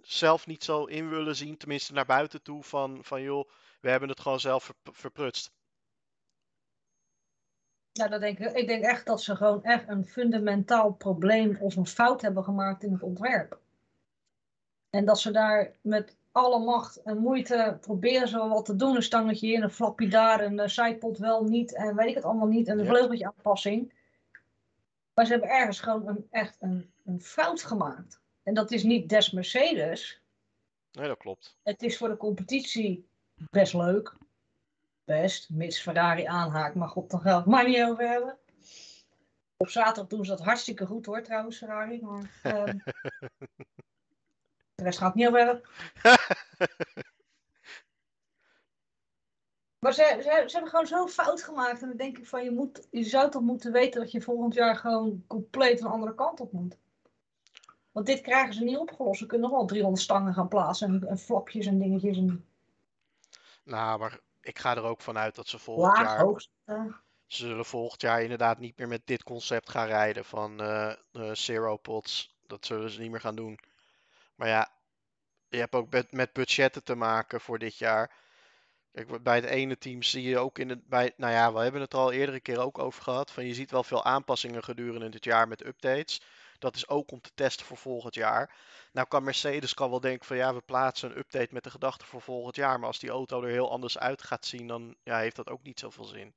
zelf 0.00 0.46
niet 0.46 0.64
zo 0.64 0.84
in 0.84 1.08
willen 1.08 1.36
zien, 1.36 1.56
tenminste 1.56 1.92
naar 1.92 2.06
buiten 2.06 2.42
toe, 2.42 2.62
van, 2.62 3.04
van 3.04 3.22
joh, 3.22 3.50
we 3.80 3.90
hebben 3.90 4.08
het 4.08 4.20
gewoon 4.20 4.40
zelf 4.40 4.72
verprutst. 4.82 5.52
Ja, 7.92 8.08
dat 8.08 8.20
denk 8.20 8.38
ik. 8.38 8.52
Ik 8.52 8.66
denk 8.66 8.84
echt 8.84 9.06
dat 9.06 9.22
ze 9.22 9.36
gewoon 9.36 9.64
echt 9.64 9.88
een 9.88 10.04
fundamentaal 10.04 10.92
probleem 10.92 11.56
of 11.56 11.76
een 11.76 11.86
fout 11.86 12.20
hebben 12.20 12.44
gemaakt 12.44 12.82
in 12.82 12.92
het 12.92 13.02
ontwerp. 13.02 13.60
En 14.90 15.04
dat 15.04 15.20
ze 15.20 15.30
daar 15.30 15.76
met 15.80 16.16
alle 16.32 16.64
macht 16.64 17.02
en 17.02 17.18
moeite 17.18 17.78
proberen 17.80 18.28
ze 18.28 18.38
wat 18.38 18.64
te 18.64 18.76
doen. 18.76 18.96
Een 18.96 19.02
stangetje 19.02 19.46
hier, 19.46 19.62
een 19.62 19.70
flapje 19.70 20.08
daar, 20.08 20.40
een 20.40 20.70
zijpot 20.70 21.18
wel 21.18 21.44
niet 21.44 21.74
en 21.74 21.96
weet 21.96 22.08
ik 22.08 22.14
het 22.14 22.24
allemaal 22.24 22.46
niet. 22.46 22.68
En 22.68 22.78
een 22.78 22.86
vleugeltje 22.86 23.26
aanpassing. 23.26 23.92
Maar 25.14 25.24
ze 25.26 25.32
hebben 25.32 25.50
ergens 25.50 25.80
gewoon 25.80 26.08
een, 26.08 26.26
echt 26.30 26.56
een, 26.60 26.92
een 27.04 27.20
fout 27.20 27.62
gemaakt. 27.62 28.20
En 28.42 28.54
dat 28.54 28.70
is 28.70 28.82
niet 28.82 29.08
des 29.08 29.30
Mercedes. 29.30 30.22
Nee, 30.92 31.08
dat 31.08 31.18
klopt. 31.18 31.56
Het 31.62 31.82
is 31.82 31.96
voor 31.96 32.08
de 32.08 32.16
competitie 32.16 33.06
best 33.50 33.74
leuk 33.74 34.16
best, 35.04 35.50
mits 35.50 35.80
Ferrari 35.80 36.24
aanhaakt. 36.24 36.74
Maar 36.74 36.88
god, 36.88 37.10
daar 37.10 37.20
gaan 37.20 37.32
we 37.32 37.38
het 37.38 37.46
maar 37.46 37.68
niet 37.68 37.82
over 37.82 38.08
hebben. 38.08 38.38
Op 39.56 39.68
zaterdag 39.68 40.06
doen 40.06 40.24
ze 40.24 40.30
dat 40.30 40.44
hartstikke 40.44 40.86
goed 40.86 41.06
hoor, 41.06 41.22
trouwens, 41.22 41.58
Ferrari. 41.58 42.00
Maar 42.00 42.30
ehm, 42.42 42.78
de 44.82 44.88
rest 44.88 44.98
gaat 44.98 45.14
niet 45.14 45.26
over 45.26 45.38
hebben. 45.38 45.62
Maar 49.78 49.92
ze, 49.92 50.02
ze, 50.16 50.22
ze 50.46 50.52
hebben 50.52 50.70
gewoon 50.70 50.86
zo 50.86 51.06
fout 51.06 51.42
gemaakt. 51.42 51.82
En 51.82 51.88
dan 51.88 51.96
denk 51.96 52.18
ik 52.18 52.26
van, 52.26 52.44
je, 52.44 52.50
moet, 52.50 52.86
je 52.90 53.04
zou 53.04 53.30
toch 53.30 53.42
moeten 53.42 53.72
weten 53.72 54.00
dat 54.00 54.10
je 54.10 54.20
volgend 54.20 54.54
jaar 54.54 54.76
gewoon 54.76 55.24
compleet 55.26 55.80
een 55.80 55.86
andere 55.86 56.14
kant 56.14 56.40
op 56.40 56.52
moet. 56.52 56.76
Want 57.92 58.06
dit 58.06 58.20
krijgen 58.20 58.54
ze 58.54 58.64
niet 58.64 58.76
opgelost. 58.76 59.18
Ze 59.18 59.26
kunnen 59.26 59.48
nog 59.48 59.58
wel 59.58 59.66
300 59.66 60.02
stangen 60.02 60.34
gaan 60.34 60.48
plaatsen 60.48 60.88
en, 60.88 61.08
en 61.08 61.18
flapjes 61.18 61.66
en 61.66 61.78
dingetjes. 61.78 62.16
En 62.16 62.46
Nou, 63.64 63.98
maar 63.98 64.20
ik 64.40 64.58
ga 64.58 64.76
er 64.76 64.82
ook 64.82 65.00
vanuit 65.00 65.34
dat 65.34 65.48
ze 65.48 65.58
volgend 65.58 65.96
laag, 65.98 66.06
jaar. 66.06 66.20
hoogst. 66.20 66.50
eh, 66.64 66.84
Ze 67.26 67.46
zullen 67.46 67.64
volgend 67.64 68.00
jaar 68.00 68.22
inderdaad 68.22 68.58
niet 68.58 68.78
meer 68.78 68.88
met 68.88 69.06
dit 69.06 69.22
concept 69.22 69.70
gaan 69.70 69.86
rijden 69.86 70.24
van 70.24 70.60
zero 71.32 71.76
pots. 71.76 72.36
Dat 72.46 72.66
zullen 72.66 72.90
ze 72.90 73.00
niet 73.00 73.10
meer 73.10 73.20
gaan 73.20 73.36
doen. 73.36 73.58
Maar 74.34 74.48
ja, 74.48 74.72
je 75.48 75.58
hebt 75.58 75.74
ook 75.74 75.90
met, 75.90 76.12
met 76.12 76.32
budgetten 76.32 76.84
te 76.84 76.94
maken 76.94 77.40
voor 77.40 77.58
dit 77.58 77.76
jaar. 77.76 78.14
Kijk, 78.92 79.22
bij 79.22 79.34
het 79.34 79.44
ene 79.44 79.78
team 79.78 80.02
zie 80.02 80.22
je 80.22 80.38
ook 80.38 80.58
in 80.58 80.68
het. 80.68 80.88
Bij, 80.88 81.12
nou 81.16 81.32
ja, 81.32 81.52
we 81.52 81.60
hebben 81.60 81.80
het 81.80 81.92
er 81.92 81.98
al 81.98 82.12
eerdere 82.12 82.40
keer 82.40 82.58
ook 82.58 82.78
over 82.78 83.02
gehad. 83.02 83.30
Van 83.30 83.46
je 83.46 83.54
ziet 83.54 83.70
wel 83.70 83.84
veel 83.84 84.04
aanpassingen 84.04 84.64
gedurende 84.64 85.08
dit 85.08 85.24
jaar 85.24 85.48
met 85.48 85.66
updates. 85.66 86.22
Dat 86.58 86.76
is 86.76 86.88
ook 86.88 87.10
om 87.10 87.20
te 87.20 87.30
testen 87.34 87.66
voor 87.66 87.76
volgend 87.76 88.14
jaar. 88.14 88.54
Nou 88.92 89.08
kan 89.08 89.24
Mercedes 89.24 89.74
kan 89.74 89.90
wel 89.90 90.00
denken 90.00 90.26
van 90.26 90.36
ja, 90.36 90.54
we 90.54 90.60
plaatsen 90.60 91.10
een 91.10 91.18
update 91.18 91.54
met 91.54 91.64
de 91.64 91.70
gedachte 91.70 92.06
voor 92.06 92.20
volgend 92.22 92.56
jaar. 92.56 92.78
Maar 92.78 92.88
als 92.88 92.98
die 92.98 93.10
auto 93.10 93.42
er 93.42 93.48
heel 93.48 93.70
anders 93.70 93.98
uit 93.98 94.22
gaat 94.22 94.46
zien, 94.46 94.66
dan 94.66 94.96
ja, 95.02 95.18
heeft 95.18 95.36
dat 95.36 95.50
ook 95.50 95.62
niet 95.62 95.78
zoveel 95.80 96.04
zin. 96.04 96.34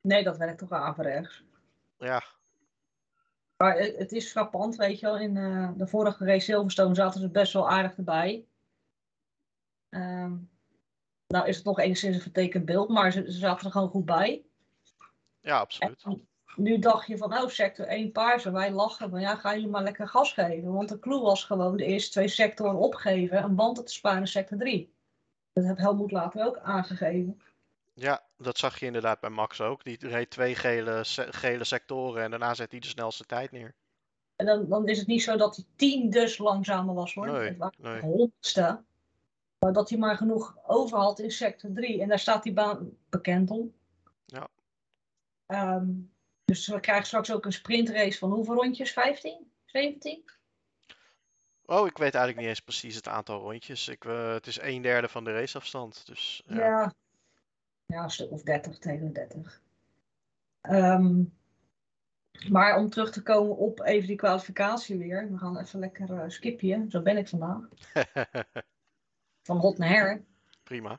nee, 0.00 0.24
dat 0.24 0.36
werkt 0.36 0.58
toch 0.58 0.72
averechts. 0.72 1.42
Ja, 1.98 2.22
Maar 3.62 3.78
het, 3.78 4.12
is 4.12 4.30
frappant, 4.30 4.76
weet 4.76 5.00
je 5.00 5.06
wel. 5.06 5.18
In 5.18 5.36
eh, 5.36 5.70
de 5.76 5.86
vorige 5.86 6.24
race 6.24 6.44
Silverstone 6.44 6.94
zaten 6.94 7.20
ze 7.20 7.28
best 7.28 7.52
wel 7.52 7.70
aardig 7.70 7.96
erbij. 7.96 8.44
Ehm, 9.88 10.34
nou 11.26 11.46
is 11.46 11.56
het 11.56 11.64
nog 11.64 11.78
enigszins 11.78 12.16
een 12.16 12.22
vertekend 12.22 12.64
beeld, 12.64 12.88
maar 12.88 13.12
ze, 13.12 13.32
ze 13.32 13.38
zaten 13.38 13.66
er 13.66 13.72
gewoon 13.72 13.88
goed 13.88 14.04
bij. 14.04 14.44
ja, 15.40 15.58
absoluut. 15.58 16.02
En 16.04 16.28
nu 16.56 16.78
dacht 16.78 17.06
je 17.06 17.16
van, 17.16 17.32
oh, 17.34 17.48
sector 17.48 17.86
1 17.86 18.12
paars. 18.12 18.44
En 18.44 18.52
wij 18.52 18.72
lachen 18.72 19.10
van, 19.10 19.20
ja, 19.20 19.34
gaan 19.34 19.54
jullie 19.54 19.70
maar 19.70 19.82
lekker 19.82 20.08
gas 20.08 20.32
geven. 20.32 20.72
Want 20.72 20.88
de 20.88 20.98
clue 20.98 21.20
was 21.20 21.44
gewoon 21.44 21.76
de 21.76 21.84
eerste 21.84 22.10
twee 22.10 22.28
sectoren 22.28 22.78
opgeven 22.78 23.38
en 23.38 23.54
banden 23.54 23.84
te 23.84 23.92
sparen 23.92 24.20
in 24.20 24.26
sector 24.26 24.58
3. 24.58 24.94
Dat 25.52 25.64
heb 25.64 25.78
Helmoet 25.78 26.10
later 26.10 26.46
ook 26.46 26.58
aangegeven. 26.58 27.40
Ja, 27.94 28.22
dat 28.36 28.58
zag 28.58 28.78
je 28.78 28.86
inderdaad 28.86 29.20
bij 29.20 29.30
Max 29.30 29.60
ook. 29.60 29.84
Die 29.84 30.08
reed 30.08 30.30
twee 30.30 30.54
gele, 30.54 31.00
gele 31.30 31.64
sectoren 31.64 32.22
en 32.22 32.30
daarna 32.30 32.54
zet 32.54 32.70
hij 32.70 32.80
de 32.80 32.86
snelste 32.86 33.24
tijd 33.24 33.50
neer. 33.50 33.74
En 34.36 34.46
dan, 34.46 34.68
dan 34.68 34.88
is 34.88 34.98
het 34.98 35.06
niet 35.06 35.22
zo 35.22 35.36
dat 35.36 35.56
hij 35.56 35.64
tien 35.76 36.10
dus 36.10 36.38
langzamer 36.38 36.94
was 36.94 37.14
hoor. 37.14 37.26
Nee, 37.26 37.48
het 37.48 37.56
waren 37.56 37.78
nee. 37.78 38.00
honderdste. 38.00 38.82
Maar 39.58 39.72
dat 39.72 39.88
hij 39.88 39.98
maar 39.98 40.16
genoeg 40.16 40.56
over 40.66 40.98
had 40.98 41.18
in 41.18 41.30
sector 41.30 41.70
3. 41.72 42.02
En 42.02 42.08
daar 42.08 42.18
staat 42.18 42.42
die 42.42 42.52
baan 42.52 42.96
bekend 43.08 43.50
om. 43.50 43.74
Ja. 44.24 44.48
Ehm, 45.46 45.90
dus 46.44 46.66
we 46.66 46.80
krijgen 46.80 47.06
straks 47.06 47.32
ook 47.32 47.44
een 47.44 47.52
sprintrace 47.52 48.18
van 48.18 48.30
hoeveel 48.30 48.54
rondjes? 48.54 48.92
15? 48.92 49.52
17? 49.64 50.24
Oh, 51.64 51.86
ik 51.86 51.98
weet 51.98 52.14
eigenlijk 52.14 52.36
niet 52.36 52.48
eens 52.48 52.60
precies 52.60 52.94
het 52.94 53.08
aantal 53.08 53.40
rondjes. 53.40 53.88
Ik, 53.88 54.04
eh, 54.04 54.32
het 54.32 54.46
is 54.46 54.60
een 54.60 54.82
derde 54.82 55.08
van 55.08 55.24
de 55.24 55.32
raceafstand. 55.32 56.06
Dus 56.06 56.42
ja. 56.46 56.56
Ja. 56.56 56.94
Ja. 57.92 58.02
een 58.02 58.10
stuk 58.10 58.30
of 58.30 58.42
30 58.42 58.78
tegen 58.78 59.12
30. 59.12 59.62
Ehm, 60.60 61.22
maar 62.48 62.76
om 62.76 62.90
terug 62.90 63.12
te 63.12 63.22
komen 63.22 63.56
op 63.56 63.80
even 63.80 64.06
die 64.06 64.16
kwalificatie 64.16 64.98
weer. 64.98 65.30
We 65.30 65.38
gaan 65.38 65.58
even 65.58 65.78
lekker 65.78 66.10
eh 66.10 66.28
skipje. 66.28 66.86
Zo 66.88 67.02
ben 67.02 67.16
ik 67.16 67.28
vandaag. 67.28 67.68
Van 69.46 69.56
hot 69.56 69.78
naar 69.78 69.88
her. 69.88 70.24
Prima. 70.62 70.98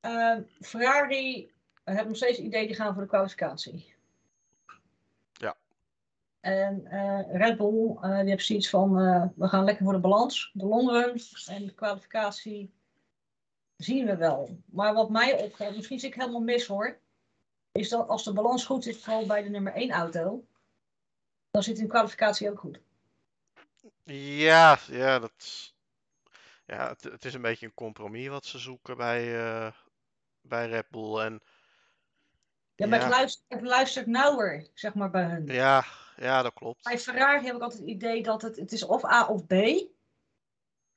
Ehm, 0.00 0.42
Ferrari 0.60 1.52
heeft 1.84 2.06
nog 2.06 2.16
steeds 2.16 2.36
het 2.36 2.46
idee 2.46 2.66
die 2.66 2.76
gaan 2.76 2.92
voor 2.92 3.02
de 3.02 3.08
kwalificatie. 3.08 3.94
Ja. 5.32 5.56
En 6.40 6.86
eh, 6.86 7.36
Red 7.36 7.56
Bull, 7.56 7.96
eh, 8.00 8.20
die 8.20 8.28
heeft 8.28 8.46
zoiets 8.46 8.70
van, 8.70 8.94
we 9.36 9.48
gaan 9.48 9.64
lekker 9.64 9.84
voor 9.84 9.92
de 9.92 10.00
balans, 10.00 10.50
de 10.54 10.66
longrun 10.66 11.20
en 11.46 11.66
de 11.66 11.74
kwalificatie 11.74 12.72
zien 13.76 14.06
we 14.06 14.16
wel. 14.16 14.58
Maar 14.66 14.94
wat 14.94 15.10
mij 15.10 15.42
opvalt, 15.42 15.76
misschien 15.76 15.98
zit 16.00 16.10
ik 16.14 16.20
helemaal 16.20 16.40
mis 16.40 16.66
hoor, 16.66 16.98
is 17.72 17.88
dat 17.88 18.08
als 18.08 18.24
de 18.24 18.32
balans 18.32 18.64
goed 18.64 18.84
zit, 18.84 18.98
vooral 18.98 19.26
bij 19.26 19.42
de 19.42 19.48
nummer 19.48 19.72
1 19.72 19.90
auto, 19.90 20.44
dan 21.50 21.62
zit 21.62 21.76
de 21.76 21.86
kwalificatie 21.86 22.50
ook 22.50 22.58
goed. 22.58 22.80
Ja, 24.04 24.78
ja, 24.90 25.18
dat. 25.18 25.72
Ja, 26.66 26.88
het, 26.88 27.02
het 27.04 27.24
is 27.24 27.34
een 27.34 27.42
beetje 27.42 27.66
een 27.66 27.74
compromis 27.74 28.28
wat 28.28 28.44
ze 28.46 28.58
zoeken 28.58 28.96
bij, 28.96 29.44
eh, 29.44 29.72
bij 30.40 30.68
Red 30.68 30.88
Bull. 30.90 31.18
En 31.18 31.42
Ja, 32.76 32.86
maar 32.86 32.98
Ja. 32.98 33.04
ik 33.04 33.10
luister, 33.10 33.44
ik 33.48 33.60
luister 33.60 34.08
nauwer, 34.08 34.66
zeg 34.74 34.94
maar, 34.94 35.10
bij 35.10 35.24
hun. 35.24 35.46
ja, 35.46 35.84
ja, 36.16 36.42
dat 36.42 36.54
klopt. 36.54 36.82
Bij 36.82 36.98
Ferrari 36.98 37.46
heb 37.46 37.54
ik 37.56 37.62
altijd 37.62 37.80
het 37.80 37.90
idee 37.90 38.22
dat 38.22 38.42
het, 38.42 38.56
het 38.56 38.72
is 38.72 38.84
of 38.84 39.04
A 39.04 39.26
of 39.26 39.46
B. 39.46 39.52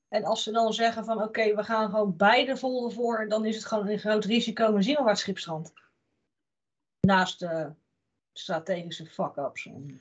En 0.09 0.23
als 0.23 0.43
ze 0.43 0.51
dan 0.51 0.73
zeggen 0.73 1.05
van 1.05 1.23
oké, 1.23 1.55
we 1.55 1.63
gaan 1.63 1.89
gewoon 1.89 2.15
beide 2.15 2.57
vol 2.57 2.87
ervoor, 2.89 3.27
dan 3.29 3.45
is 3.45 3.55
het 3.55 3.65
gewoon 3.65 3.87
een 3.87 3.99
groot 3.99 4.25
risico. 4.25 4.73
We 4.73 4.81
zien 4.81 4.93
wel 4.93 5.03
waar 5.03 5.13
het 5.13 5.21
schip 5.21 5.37
strandt. 5.37 5.73
Naast 6.99 7.39
de 7.39 7.73
strategische 8.33 9.05
fuck-ups 9.05 9.65
en 9.65 9.99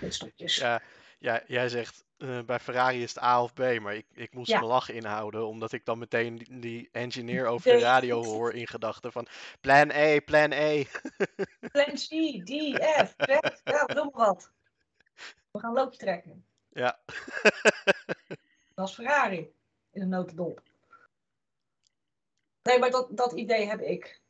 pitstopjes. 0.00 0.56
Ja, 0.56 0.82
ja, 1.18 1.42
jij 1.46 1.68
zegt 1.68 2.04
eh, 2.16 2.40
bij 2.42 2.60
Ferrari 2.60 3.02
is 3.02 3.14
het 3.14 3.22
A 3.22 3.42
of 3.42 3.52
B, 3.52 3.58
maar 3.58 3.94
ik, 3.94 4.06
ik 4.14 4.34
moest 4.34 4.50
Ja. 4.50 4.56
mijn 4.56 4.70
lach 4.70 4.90
inhouden, 4.90 5.46
omdat 5.46 5.72
ik 5.72 5.84
dan 5.84 5.98
meteen 5.98 6.36
die, 6.36 6.58
die 6.58 6.88
engineer 6.92 7.46
over 7.52 7.70
de 7.72 7.78
radio 7.78 8.24
hoor 8.24 8.52
in 8.52 8.66
gedachten 8.66 9.12
van 9.12 9.26
plan 9.60 9.90
A, 9.90 10.20
plan 10.24 10.52
A. 10.52 10.82
Plan 11.72 11.94
C, 11.94 12.08
D, 12.44 12.50
F, 13.06 13.14
Z, 13.16 13.28
ja, 13.64 13.84
doe 13.84 14.10
maar 14.12 14.26
wat. 14.26 14.50
We 15.50 15.58
gaan 15.58 15.72
loopje 15.72 15.98
trekken. 15.98 16.44
Ja. 16.68 16.98
Dat 18.78 18.88
is 18.88 18.94
Ferrari 18.94 19.52
in 19.90 20.02
een 20.02 20.08
notendop. 20.08 20.62
Nee, 22.62 22.78
maar 22.78 22.90
dat, 22.90 23.08
dat 23.16 23.32
idee 23.32 23.66
heb 23.66 23.80
ik. 23.80 24.20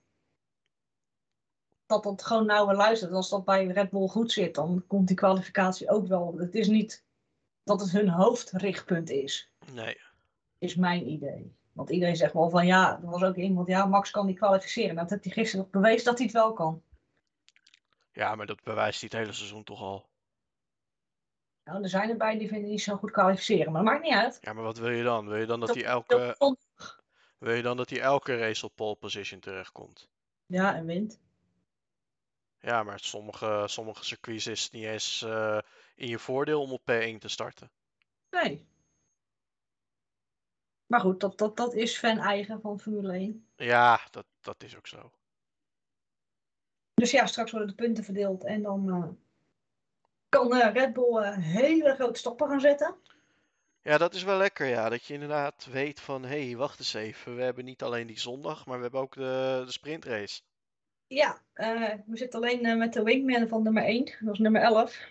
Dat 1.87 2.02
dat 2.02 2.25
gewoon 2.25 2.47
nauwer 2.47 2.76
luistert. 2.76 3.12
Als 3.12 3.28
dat 3.28 3.45
bij 3.45 3.67
Red 3.67 3.90
Bull 3.90 4.07
goed 4.09 4.33
zit, 4.33 4.55
dan 4.55 4.85
komt 4.87 5.07
die 5.07 5.17
kwalificatie 5.17 5.90
ook 5.90 6.07
wel. 6.07 6.38
Het 6.38 6.55
is 6.55 6.69
niet 6.69 7.05
dat 7.62 7.81
het 7.81 7.90
hun 7.90 8.09
hoofdrichtpunt 8.09 9.11
is, 9.11 9.50
Nee. 9.73 10.00
is 10.59 10.75
mijn 10.75 11.09
idee. 11.09 11.57
Want 11.73 11.90
iedereen 11.90 12.17
zegt 12.17 12.33
wel 12.33 12.50
van 12.50 12.67
ja, 12.67 13.00
er 13.02 13.11
was 13.11 13.23
ook 13.23 13.37
iemand, 13.37 13.67
ja, 13.67 13.87
Max 13.87 14.11
kan 14.11 14.26
niet 14.26 14.38
kwalificeren. 14.38 14.95
Nou, 14.95 15.09
dat 15.09 15.11
heeft 15.11 15.25
hij 15.25 15.33
gisteren 15.33 15.64
nog 15.64 15.83
bewezen 15.83 16.05
dat 16.05 16.17
hij 16.17 16.26
het 16.26 16.35
wel 16.35 16.52
kan. 16.52 16.83
Ja, 18.12 18.35
maar 18.35 18.47
dat 18.47 18.62
bewijst 18.62 19.00
hij 19.00 19.09
het 19.12 19.21
hele 19.21 19.37
seizoen 19.37 19.64
toch 19.64 19.81
al. 19.81 20.08
Nou, 21.69 21.83
er 21.83 21.89
zijn 21.89 22.11
erbij 22.11 22.39
die 22.39 22.49
vinden 22.49 22.71
niet 22.71 22.83
zo 22.83 22.97
goed 22.97 23.11
kwalificeren, 23.11 23.73
maar 23.73 23.83
dat 23.83 23.93
maakt 23.93 24.05
niet 24.05 24.15
uit. 24.15 24.39
Ja, 24.41 24.53
maar 24.53 24.63
wat 24.63 24.79
wil 24.79 24.91
je 24.91 25.03
dan? 25.03 25.29
Wil 25.29 25.37
je 25.37 25.47
dan 25.47 25.61
dat 25.61 25.75
hij 25.75 25.85
elke, 25.85 26.37
wil 27.39 27.55
je 27.55 27.63
dan 27.63 27.77
dat 27.77 27.91
hij 27.91 28.01
elke 28.01 28.37
race 28.37 28.65
op 28.67 28.73
pole 28.75 28.95
position 28.95 29.41
terechtkomt? 29.41 30.09
Ja, 30.47 30.75
en 30.75 30.87
wint. 30.87 31.21
Ja, 32.61 32.83
maar 32.83 33.01
sommige, 33.01 33.65
sommige 33.67 34.05
circuits 34.05 34.47
is 34.47 34.63
het 34.63 34.73
niet 34.73 34.85
eens 34.85 35.23
eh, 35.23 35.59
in 35.95 36.09
je 36.09 36.19
voordeel 36.19 36.63
om 36.63 36.73
op 36.73 36.81
P1 36.81 37.19
te 37.19 37.29
starten. 37.29 37.71
Nee. 38.31 38.67
Maar 40.87 41.01
goed, 41.01 41.21
dat, 41.21 41.39
dat, 41.39 41.57
dat 41.57 41.75
is 41.75 41.99
fan-eigen 41.99 42.61
van 42.61 42.81
Formule 42.81 43.13
1. 43.13 43.47
Ja, 43.57 44.01
dat, 44.11 44.27
dat 44.41 44.63
is 44.63 44.77
ook 44.77 44.87
zo. 44.87 45.13
Dus 46.95 47.11
ja, 47.11 47.27
straks 47.27 47.51
worden 47.51 47.69
de 47.69 47.75
punten 47.75 48.05
verdeeld 48.05 48.45
en 48.45 48.63
dan 48.63 48.91
eh, 48.91 49.09
kan 50.28 50.54
eh, 50.54 50.73
Red 50.73 50.92
Bull 50.92 51.16
eh, 51.16 51.37
hele 51.37 51.94
grote 51.94 52.18
stappen 52.18 52.49
gaan 52.49 52.61
zetten. 52.61 52.94
Ja, 53.82 53.99
dat 53.99 54.14
is 54.14 54.23
wel 54.23 54.37
lekker, 54.37 54.66
ja. 54.66 54.88
Dat 54.88 55.04
je 55.04 55.14
inderdaad 55.14 55.66
weet 55.70 56.00
van, 56.00 56.25
hé, 56.25 56.47
hey, 56.47 56.56
wacht 56.56 56.78
eens 56.78 56.94
even. 56.94 57.37
We 57.37 57.42
hebben 57.42 57.64
niet 57.64 57.82
alleen 57.82 58.06
die 58.06 58.18
zondag, 58.18 58.66
maar 58.66 58.76
we 58.76 58.82
hebben 58.82 59.00
ook 59.00 59.14
de, 59.14 59.62
de 59.64 59.73
sprintrace. 59.73 60.40
Ja, 61.06 61.42
eh, 61.52 61.94
we 62.06 62.16
zitten 62.16 62.40
alleen 62.40 62.78
met 62.78 62.92
de 62.92 63.02
wingman 63.02 63.49
van 63.49 63.62
nummer 63.62 63.82
1, 63.82 64.04
dat 64.20 64.35
is 64.35 64.38
nummer 64.38 64.62
11. 64.62 65.08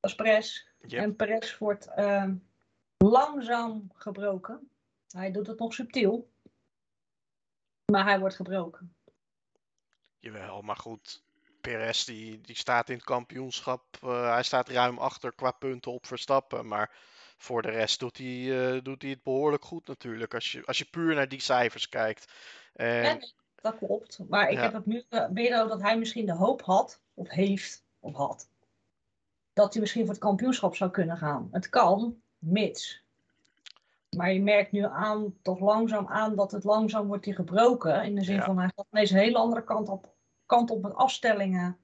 Dat 0.00 0.10
is 0.10 0.16
Perez. 0.16 0.66
Yep. 0.80 1.02
En 1.02 1.16
Perez 1.16 1.58
wordt 1.58 1.86
eh, 1.86 2.30
langzaam 2.96 3.90
gebroken. 3.94 4.70
Hij 5.10 5.30
doet 5.30 5.46
het 5.46 5.58
nog 5.58 5.74
subtiel. 5.74 6.28
Maar 7.92 8.04
hij 8.04 8.18
wordt 8.18 8.36
gebroken. 8.36 8.94
Jawel, 10.18 10.62
maar 10.62 10.76
goed. 10.76 11.22
Perez 11.60 12.04
die, 12.04 12.40
die 12.40 12.56
staat 12.56 12.88
in 12.88 12.94
het 12.96 13.04
kampioenschap. 13.04 13.82
eh, 14.02 14.32
hij 14.32 14.42
staat 14.42 14.68
ruim 14.68 14.98
achter 14.98 15.32
qua 15.32 15.50
punten 15.50 15.92
op 15.92 16.06
Verstappen. 16.06 16.66
Maar 16.66 16.96
voor 17.36 17.62
de 17.62 17.70
rest 17.70 18.00
doet 18.00 18.16
hij, 18.18 18.74
eh, 18.76 18.82
doet 18.82 19.02
hij 19.02 19.10
het 19.10 19.22
behoorlijk 19.22 19.64
goed 19.64 19.86
natuurlijk. 19.86 20.34
Als 20.34 20.52
je, 20.52 20.66
als 20.66 20.78
je 20.78 20.84
puur 20.84 21.14
naar 21.14 21.28
die 21.28 21.40
cijfers 21.40 21.88
kijkt. 21.88 22.32
En 22.74 23.04
En 23.04 23.32
dat 23.54 23.78
klopt. 23.78 24.18
Maar 24.28 24.48
ik 24.50 24.56
Ja. 24.56 24.62
heb 24.62 24.72
het 24.72 24.86
nu 24.86 25.04
eh, 25.08 25.28
meer 25.28 25.50
dat 25.50 25.82
hij 25.82 25.98
misschien 25.98 26.26
de 26.26 26.34
hoop 26.34 26.62
had, 26.62 27.00
of 27.14 27.28
heeft, 27.28 27.84
of 28.00 28.14
had, 28.14 28.48
dat 29.52 29.72
hij 29.72 29.82
misschien 29.82 30.04
voor 30.04 30.14
het 30.14 30.22
kampioenschap 30.22 30.76
zou 30.76 30.90
kunnen 30.90 31.16
gaan. 31.16 31.48
Het 31.52 31.68
kan, 31.68 32.22
mits. 32.38 33.02
Maar 34.16 34.32
je 34.32 34.42
merkt 34.42 34.72
nu 34.72 34.84
aan, 34.84 35.34
toch 35.42 35.58
langzaam 35.60 36.06
aan, 36.06 36.36
dat 36.36 36.50
het 36.50 36.64
langzaam 36.64 37.06
wordt 37.06 37.24
hier 37.24 37.34
gebroken. 37.34 38.04
In 38.04 38.14
de 38.14 38.22
zin 38.22 38.34
Ja. 38.34 38.44
van, 38.44 38.58
hij 38.58 38.70
gaat 38.74 38.86
ineens 38.90 39.10
een 39.10 39.18
hele 39.18 39.38
andere 39.38 39.64
kant 39.64 39.88
op, 39.88 40.14
kant 40.48 40.70
op 40.70 40.82
met 40.82 40.94
afstellingen. 40.94 41.78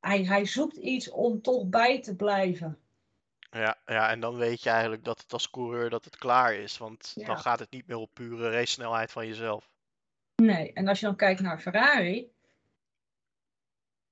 Hij, 0.00 0.24
hij 0.24 0.44
zoekt 0.44 0.76
iets 0.76 1.10
om 1.10 1.42
toch 1.42 1.66
bij 1.66 2.02
te 2.02 2.16
blijven. 2.16 2.78
Ja, 3.50 3.78
ja, 3.86 4.10
en 4.10 4.20
dan 4.20 4.36
weet 4.36 4.62
je 4.62 4.70
eigenlijk 4.70 5.04
dat 5.04 5.20
het 5.20 5.32
als 5.32 5.50
coureur 5.50 5.90
dat 5.90 6.04
het 6.04 6.16
klaar 6.16 6.54
is. 6.54 6.78
Want 6.78 7.12
Ja. 7.14 7.26
dan 7.26 7.38
gaat 7.38 7.58
het 7.58 7.70
niet 7.70 7.86
meer 7.86 7.96
op 7.96 8.10
pure 8.12 8.50
race-snelheid 8.50 9.12
van 9.12 9.26
jezelf. 9.26 9.70
Nee, 10.34 10.72
en 10.72 10.88
als 10.88 11.00
je 11.00 11.06
dan 11.06 11.16
kijkt 11.16 11.40
naar 11.40 11.60
Ferrari, 11.60 12.30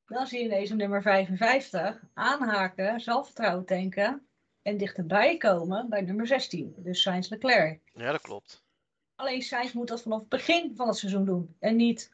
dan 0.06 0.26
zie 0.26 0.42
je 0.42 0.48
deze 0.48 0.74
nummer 0.74 1.02
55 1.02 2.02
aanhaken, 2.14 3.00
zelfvertrouwen 3.00 3.64
tanken 3.64 4.26
en 4.62 4.76
dichterbij 4.76 5.36
komen 5.36 5.88
bij 5.88 6.00
nummer 6.00 6.26
16, 6.26 6.74
dus 6.78 7.02
Sainz 7.02 7.28
Leclerc. 7.28 7.80
Ja, 7.92 8.12
dat 8.12 8.20
klopt. 8.20 8.64
Alleen 9.14 9.42
Sainz 9.42 9.72
moet 9.72 9.88
dat 9.88 10.02
vanaf 10.02 10.20
het 10.20 10.28
begin 10.28 10.76
van 10.76 10.88
het 10.88 10.96
seizoen 10.96 11.24
doen 11.24 11.56
en 11.58 11.76
niet 11.76 12.13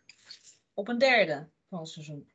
op 0.80 0.88
een 0.88 0.99
derde 0.99 1.49
van 1.68 1.78
het 1.78 1.88
seizoen. 1.88 2.30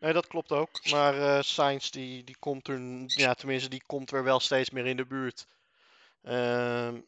Nee, 0.00 0.12
dat 0.12 0.26
klopt 0.26 0.52
ook. 0.52 0.90
Maar 0.90 1.14
eh 1.14 1.42
Sainz 1.42 1.90
die, 1.90 2.24
die 2.24 2.36
komt 2.38 2.68
er, 2.68 2.80
ja, 3.06 3.34
tenminste, 3.34 3.68
die 3.68 3.82
komt 3.86 4.10
er 4.10 4.24
wel 4.24 4.40
steeds 4.40 4.70
meer 4.70 4.86
in 4.86 4.96
de 4.96 5.06
buurt. 5.06 5.46
Ehm, 6.22 7.00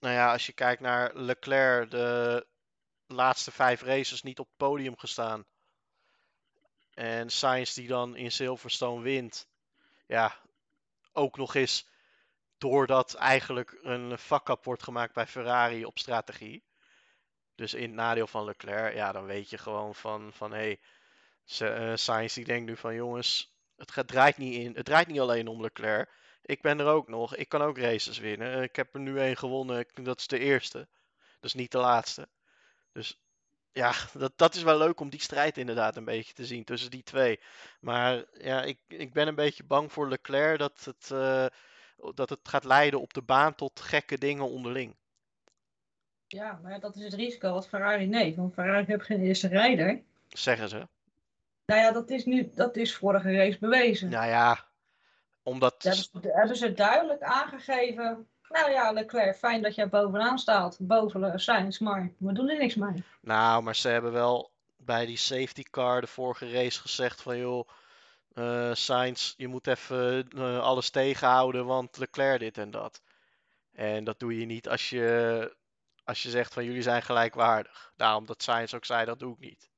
nou 0.00 0.14
ja, 0.14 0.32
als 0.32 0.46
je 0.46 0.52
kijkt 0.52 0.80
naar 0.80 1.16
Leclerc, 1.16 1.90
de 1.90 2.46
laatste 3.06 3.50
vijf 3.50 3.82
races 3.82 4.22
niet 4.22 4.38
op 4.38 4.46
het 4.46 4.56
podium 4.56 4.98
gestaan. 4.98 5.44
En 6.94 7.30
Sainz 7.30 7.74
die 7.74 7.88
dan 7.88 8.16
in 8.16 8.32
Silverstone 8.32 9.02
wint. 9.02 9.48
Ja, 10.06 10.36
ook 11.12 11.36
nog 11.36 11.54
eens 11.54 11.88
doordat 12.58 13.14
eigenlijk 13.14 13.78
een 13.82 14.18
fuck-up 14.18 14.64
wordt 14.64 14.82
gemaakt 14.82 15.14
bij 15.14 15.26
Ferrari 15.26 15.84
op 15.84 15.98
strategie. 15.98 16.62
Dus 17.58 17.74
in 17.74 17.82
het 17.82 17.92
nadeel 17.92 18.26
van 18.26 18.44
Leclerc, 18.44 18.94
ja, 18.94 19.12
dan 19.12 19.24
weet 19.24 19.50
je 19.50 19.58
gewoon 19.58 19.94
van, 19.94 20.32
van 20.32 20.52
hé, 20.52 20.78
hey, 21.58 21.90
eh, 21.90 21.96
Sainz 21.96 22.34
die 22.34 22.44
denkt 22.44 22.66
nu 22.66 22.76
van 22.76 22.94
jongens, 22.94 23.56
het 23.76 23.90
gaat, 23.90 24.08
draait 24.08 24.36
niet 24.36 24.54
in, 24.54 24.74
het 24.74 24.84
draait 24.84 25.06
niet 25.06 25.20
alleen 25.20 25.48
om 25.48 25.60
Leclerc. 25.60 26.10
Ik 26.42 26.62
ben 26.62 26.78
er 26.78 26.86
ook 26.86 27.08
nog, 27.08 27.36
ik 27.36 27.48
kan 27.48 27.62
ook 27.62 27.78
races 27.78 28.18
winnen. 28.18 28.52
Eh, 28.52 28.62
Ik 28.62 28.76
heb 28.76 28.94
er 28.94 29.00
nu 29.00 29.18
één 29.20 29.36
gewonnen, 29.36 29.86
dat 29.94 30.18
is 30.18 30.26
de 30.26 30.38
eerste. 30.38 30.88
Dus 31.40 31.54
niet 31.54 31.70
de 31.72 31.78
laatste. 31.78 32.28
Dus 32.92 33.20
ja, 33.72 33.92
dat, 34.12 34.32
dat 34.36 34.54
is 34.54 34.62
wel 34.62 34.78
leuk 34.78 35.00
om 35.00 35.10
die 35.10 35.20
strijd 35.22 35.58
inderdaad 35.58 35.96
een 35.96 36.04
beetje 36.04 36.34
te 36.34 36.46
zien 36.46 36.64
tussen 36.64 36.90
die 36.90 37.02
twee. 37.02 37.40
Maar 37.80 38.24
ja, 38.32 38.62
ik, 38.62 38.80
ik 38.88 39.12
ben 39.12 39.28
een 39.28 39.34
beetje 39.34 39.64
bang 39.64 39.92
voor 39.92 40.08
Leclerc 40.08 40.58
dat 40.58 40.84
het, 40.84 41.10
eh, 41.10 41.46
dat 42.14 42.30
het 42.30 42.48
gaat 42.48 42.64
leiden 42.64 43.00
op 43.00 43.14
de 43.14 43.22
baan 43.22 43.54
tot 43.54 43.80
gekke 43.80 44.18
dingen 44.18 44.48
onderling. 44.48 44.96
Ja, 46.28 46.58
maar 46.62 46.80
dat 46.80 46.96
is 46.96 47.02
het 47.04 47.14
risico 47.14 47.52
wat 47.52 47.68
Ferrari 47.68 48.06
neemt, 48.06 48.36
want 48.36 48.54
Ferrari 48.54 48.84
heeft 48.86 49.04
geen 49.04 49.20
eerste 49.22 49.48
rijder. 49.48 50.02
Zeggen 50.28 50.68
ze. 50.68 50.88
Nou 51.66 51.80
ja, 51.80 51.92
dat 51.92 52.10
is, 52.10 52.24
nu, 52.24 52.50
dat 52.54 52.76
is 52.76 52.94
vorige 52.94 53.36
race 53.36 53.58
bewezen. 53.58 54.08
Nou 54.08 54.26
ja, 54.26 54.64
omdat. 55.42 55.82
Hebben 55.82 56.02
ze- 56.02 56.32
hebben 56.38 56.56
ze 56.56 56.72
duidelijk 56.72 57.22
aangegeven. 57.22 58.26
Nou 58.48 58.70
ja, 58.70 58.92
Leclerc, 58.92 59.36
fijn 59.36 59.62
dat 59.62 59.74
jij 59.74 59.88
bovenaan 59.88 60.38
staat. 60.38 60.76
Boven 60.80 61.40
Sainz, 61.40 61.78
maar 61.78 62.12
we 62.18 62.32
doen 62.32 62.48
er 62.48 62.58
niks 62.58 62.74
mee. 62.74 63.02
Nou, 63.20 63.62
maar 63.62 63.76
ze 63.76 63.88
hebben 63.88 64.12
wel 64.12 64.50
bij 64.76 65.06
die 65.06 65.16
safety 65.16 65.62
car 65.62 66.00
de 66.00 66.06
vorige 66.06 66.50
race 66.52 66.80
gezegd 66.80 67.22
van 67.22 67.38
joh, 67.38 67.68
eh 68.34 68.70
Sainz, 68.74 69.34
je 69.36 69.48
moet 69.48 69.66
even 69.66 70.28
eh, 70.36 70.58
alles 70.60 70.90
tegenhouden, 70.90 71.66
want 71.66 71.98
Leclerc 71.98 72.38
dit 72.40 72.58
en 72.58 72.70
dat. 72.70 73.00
En 73.72 74.04
dat 74.04 74.18
doe 74.18 74.38
je 74.40 74.46
niet 74.46 74.68
als 74.68 74.90
je, 74.90 75.56
als 76.08 76.22
je 76.22 76.30
zegt 76.30 76.52
van 76.52 76.64
jullie 76.64 76.82
zijn 76.82 77.02
gelijkwaardig. 77.02 77.92
Daarom 77.96 78.26
dat 78.26 78.42
Sainz 78.42 78.74
ook 78.74 78.84
zei, 78.84 79.04
dat 79.04 79.18
doe 79.18 79.32
ik 79.32 79.38
niet. 79.38 79.70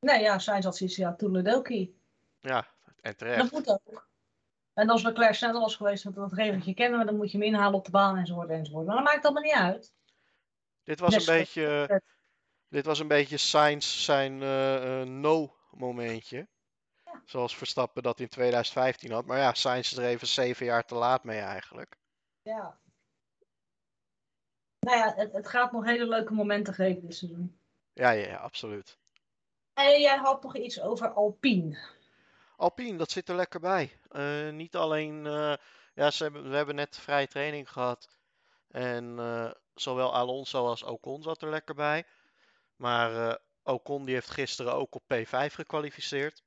Nee, 0.00 0.20
ja, 0.20 0.38
Sainz 0.38 0.64
had 0.64 0.76
zoiets, 0.76 0.96
ja, 0.96 1.14
toedeledokie. 1.14 2.00
Ja, 2.40 2.66
en 2.84 2.94
Dat 3.00 3.18
terecht. 3.18 3.52
moet 3.52 3.68
ook. 3.68 4.08
En 4.72 4.88
als 4.90 5.02
Leclerc 5.02 5.34
sneller 5.34 5.60
was 5.60 5.76
geweest, 5.76 6.04
dat 6.04 6.14
dat 6.14 6.32
regeltje 6.32 6.74
kennen 6.74 6.98
we, 6.98 7.04
dan 7.04 7.16
moet 7.16 7.30
je 7.30 7.38
hem 7.38 7.46
inhalen 7.46 7.78
op 7.78 7.84
de 7.84 7.90
baan 7.90 8.16
enzovoort 8.16 8.50
enzovoort. 8.50 8.86
Maar 8.86 8.94
dat 8.96 9.04
maakt 9.04 9.24
allemaal 9.24 9.42
niet 9.42 9.52
uit. 9.52 9.92
Dit 10.82 11.00
was 11.00 11.14
een 11.14 11.34
beetje, 11.34 12.00
dit 12.68 12.84
was 12.84 12.98
een 12.98 13.08
beetje 13.08 13.36
Sainz 13.36 14.04
zijn 14.04 14.42
eh, 14.42 15.00
eh, 15.00 15.08
no-momentje. 15.08 16.48
Ja. 17.04 17.22
Zoals 17.24 17.56
Verstappen 17.56 18.02
dat 18.02 18.20
in 18.20 18.28
2015 18.28 19.12
had. 19.12 19.26
Maar 19.26 19.38
ja, 19.38 19.54
Sainz 19.54 19.90
is 19.92 19.98
er 19.98 20.04
even 20.04 20.26
zeven 20.26 20.66
jaar 20.66 20.84
te 20.84 20.94
laat 20.94 21.24
mee 21.24 21.40
eigenlijk. 21.40 21.96
Ja. 22.42 22.78
Nou 24.84 24.96
ja, 24.96 25.14
het, 25.16 25.32
het 25.32 25.48
gaat 25.48 25.72
nog 25.72 25.84
hele 25.84 26.06
leuke 26.06 26.32
momenten 26.32 26.74
geven 26.74 27.00
dit 27.00 27.14
seizoen. 27.14 27.58
Ja, 27.92 28.10
ja, 28.10 28.26
ja, 28.28 28.36
absoluut. 28.36 28.98
En 29.74 30.00
jij 30.00 30.16
had 30.16 30.42
nog 30.42 30.56
iets 30.56 30.80
over 30.80 31.08
Alpine. 31.08 31.78
Alpine, 32.56 32.98
dat 32.98 33.10
zit 33.10 33.28
er 33.28 33.34
lekker 33.34 33.60
bij. 33.60 33.98
Eh, 34.08 34.50
niet 34.50 34.76
alleen, 34.76 35.26
eh, 35.26 35.54
ja, 35.94 36.10
ze 36.10 36.22
hebben, 36.22 36.50
we 36.50 36.56
hebben 36.56 36.74
net 36.74 36.98
vrije 36.98 37.26
training 37.26 37.70
gehad. 37.70 38.08
En 38.70 39.18
eh, 39.18 39.50
zowel 39.74 40.14
Alonso 40.14 40.66
als 40.66 40.82
Ocon 40.82 41.22
zat 41.22 41.42
er 41.42 41.50
lekker 41.50 41.74
bij. 41.74 42.04
Maar 42.76 43.38
Ocon 43.62 44.04
die 44.04 44.14
heeft 44.14 44.30
gisteren 44.30 44.74
ook 44.74 44.94
op 44.94 45.02
P5 45.14 45.54
gekwalificeerd. 45.54 46.42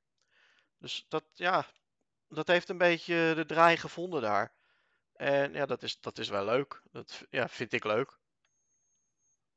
Dus 0.78 1.06
dat, 1.08 1.24
ja, 1.34 1.66
dat 2.28 2.46
heeft 2.46 2.68
een 2.68 2.78
beetje 2.78 3.32
de 3.34 3.46
draai 3.46 3.76
gevonden 3.76 4.22
daar. 4.22 4.52
En 5.12 5.52
ja, 5.52 5.66
dat 5.66 5.82
is, 5.82 6.00
dat 6.00 6.18
is 6.18 6.28
wel 6.28 6.44
leuk. 6.44 6.82
Dat 6.92 7.26
ja, 7.30 7.48
vind 7.48 7.72
ik 7.72 7.84
leuk. 7.84 8.18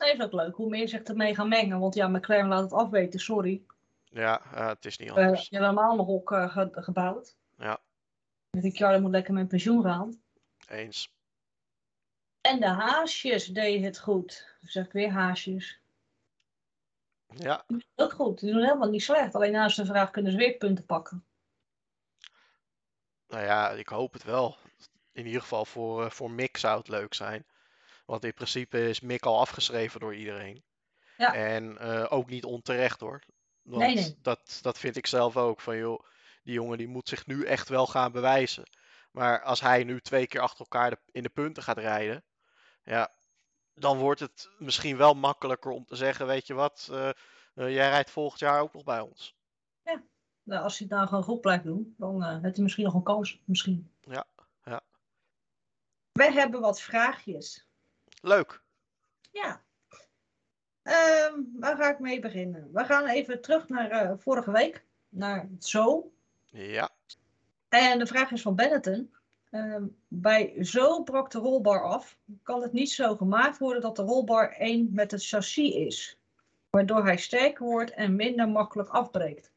Is 0.02 0.20
ook 0.22 0.32
leuk, 0.32 0.56
hoe 0.56 0.70
meer 0.70 0.88
zich 0.88 1.02
ermee 1.04 1.36
gaan 1.36 1.48
mengen. 1.48 1.80
Want 1.80 1.94
ja, 1.96 2.08
McLaren 2.08 2.48
laat 2.48 2.62
het 2.64 2.74
afweten, 2.74 3.20
sorry. 3.20 3.62
Ja, 4.04 4.42
ja, 4.54 4.68
het 4.68 4.86
is 4.86 4.98
niet 4.98 5.14
We 5.14 5.22
anders. 5.22 5.50
hebben 5.50 5.70
allemaal 5.70 5.96
nog 5.96 6.08
ook 6.08 6.32
eh, 6.32 6.52
ge- 6.52 6.70
gebouwd. 6.72 7.36
Ja. 7.58 7.80
Ricciardo 8.52 9.00
moet 9.00 9.12
lekker 9.12 9.34
met 9.34 9.48
pensioen 9.48 9.84
gaan. 9.84 10.22
Eens. 10.68 11.14
En 12.42 12.60
de 12.60 12.68
haasjes 12.68 13.46
deden 13.46 13.84
het 13.84 14.00
goed. 14.00 14.56
Dan 14.62 14.70
zeg 14.70 14.86
ik 14.86 14.92
weer 14.92 15.12
haasjes. 15.12 15.80
Ja, 17.36 17.66
Ook 17.96 18.12
goed, 18.14 18.40
die 18.40 18.52
doen 18.52 18.62
helemaal 18.64 18.90
niet 18.90 19.04
slecht. 19.04 19.36
Alleen 19.36 19.52
naast 19.52 19.76
de 19.76 19.86
vraag 19.86 20.12
kunnen 20.12 20.32
ze 20.32 20.38
weer 20.38 20.58
punten 20.58 20.86
pakken. 20.86 21.26
nou 23.28 23.44
ja, 23.44 23.70
ik 23.70 23.88
hoop 23.88 24.14
het 24.14 24.24
wel. 24.24 24.58
In 25.12 25.26
ieder 25.26 25.42
geval 25.42 25.66
voor, 25.66 26.04
eh, 26.06 26.10
voor 26.12 26.32
Mick 26.32 26.58
zou 26.58 26.78
het 26.78 26.88
leuk 26.88 27.14
zijn. 27.14 27.46
Want 28.12 28.26
in 28.26 28.34
principe 28.34 28.90
is 28.90 29.00
Mick 29.00 29.26
al 29.26 29.40
afgeschreven 29.40 30.00
door 30.00 30.16
iedereen. 30.16 30.64
Ja. 31.18 31.34
En 31.34 31.78
eh, 31.78 32.06
ook 32.10 32.30
niet 32.30 32.44
onterecht 32.46 33.00
hoor. 33.00 33.24
Want 33.62 33.82
Nee, 33.82 33.96
nee. 33.96 34.18
Dat, 34.22 34.60
dat 34.62 34.78
vind 34.80 34.96
ik 34.96 35.08
zelf 35.08 35.38
ook. 35.38 35.62
Van 35.62 35.78
joh, 35.78 36.04
die 36.44 36.54
jongen 36.54 36.78
die 36.78 36.88
moet 36.88 37.08
zich 37.10 37.26
nu 37.26 37.46
echt 37.46 37.70
wel 37.70 37.88
gaan 37.88 38.12
bewijzen. 38.12 38.64
Maar 39.12 39.42
als 39.44 39.62
hij 39.62 39.84
nu 39.84 40.00
twee 40.02 40.28
keer 40.28 40.42
achter 40.42 40.60
elkaar 40.60 40.90
de- 40.90 41.00
in 41.12 41.24
de 41.24 41.30
punten 41.30 41.64
gaat 41.64 41.78
rijden. 41.78 42.24
Ja, 42.84 43.12
dan 43.74 43.98
wordt 43.98 44.20
het 44.20 44.50
misschien 44.58 44.98
wel 44.98 45.14
makkelijker 45.14 45.72
om 45.72 45.86
te 45.86 45.96
zeggen: 45.96 46.28
Weet 46.28 46.48
je 46.48 46.54
wat, 46.54 46.88
eh, 46.92 47.10
eh, 47.10 47.16
jij 47.56 47.90
rijdt 47.90 48.10
volgend 48.12 48.40
jaar 48.40 48.62
ook 48.62 48.74
nog 48.74 48.84
bij 48.84 49.00
ons. 49.00 49.36
Nou, 50.44 50.64
als 50.64 50.78
hij 50.78 50.88
het 50.88 50.96
nou 50.98 51.08
gewoon 51.08 51.24
goed 51.24 51.42
blijft 51.42 51.64
doen, 51.64 51.96
dan 51.98 52.24
eh 52.24 52.42
heeft 52.42 52.56
hij 52.56 52.64
misschien 52.64 52.86
nog 52.86 52.94
een 52.94 53.04
kans. 53.04 53.42
Misschien. 53.46 53.94
Ja, 54.02 54.26
ja. 54.64 54.82
Wij 56.12 56.32
hebben 56.32 56.62
wat 56.62 56.82
vraagjes. 56.82 57.66
Leuk. 58.22 58.62
Ja. 59.32 59.62
Ehm, 60.84 61.34
waar 61.60 61.76
ga 61.76 61.90
ik 61.90 62.00
mee 62.00 62.20
beginnen? 62.20 62.70
We 62.74 62.86
gaan 62.86 63.08
even 63.08 63.42
terug 63.42 63.70
naar 63.70 63.90
eh, 63.90 64.12
vorige 64.18 64.52
week. 64.52 64.84
Naar 65.10 65.50
Zo. 65.60 66.12
Ja. 66.46 66.90
En 67.70 68.00
de 68.00 68.06
vraag 68.06 68.32
is 68.32 68.42
van 68.42 68.56
Benetton. 68.56 69.14
Ehm, 69.50 69.84
bij 70.08 70.64
Zo 70.64 71.04
brak 71.04 71.32
de 71.32 71.40
rolbar 71.40 71.84
af. 71.84 72.18
Kan 72.44 72.62
het 72.62 72.74
niet 72.74 72.92
zo 72.92 73.16
gemaakt 73.16 73.58
worden 73.58 73.82
dat 73.82 73.96
de 73.96 74.02
rolbar 74.02 74.52
één 74.52 74.90
met 74.94 75.12
het 75.12 75.26
chassis 75.26 75.74
is? 75.74 76.18
Waardoor 76.70 77.06
hij 77.06 77.18
sterker 77.18 77.66
wordt 77.66 77.92
en 77.92 78.16
minder 78.16 78.50
makkelijk 78.50 78.90
afbreekt. 78.90 79.52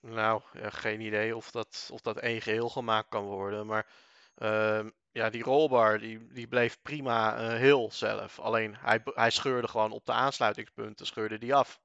Nou, 0.00 0.42
ja, 0.52 0.70
geen 0.70 1.00
idee 1.00 1.36
of 1.36 1.50
dat, 1.50 1.90
of 1.92 2.00
dat 2.00 2.16
één 2.16 2.40
geheel 2.40 2.68
gemaakt 2.68 3.08
kan 3.08 3.24
worden. 3.24 3.66
Maar 3.66 3.86
ehm, 4.34 4.88
ja, 5.14 5.30
die 5.30 5.42
rolbar 5.42 5.98
die, 5.98 6.26
die 6.26 6.46
bleef 6.48 6.82
prima 6.82 7.36
eh, 7.36 7.58
heel 7.58 7.90
zelf. 7.92 8.38
Alleen 8.38 8.76
hij, 8.76 9.00
hij 9.04 9.30
scheurde 9.30 9.68
gewoon 9.68 9.92
op 9.92 10.06
de 10.06 10.12
aansluitingspunten, 10.12 11.06
scheurde 11.06 11.38
die 11.38 11.54
af. 11.54 11.80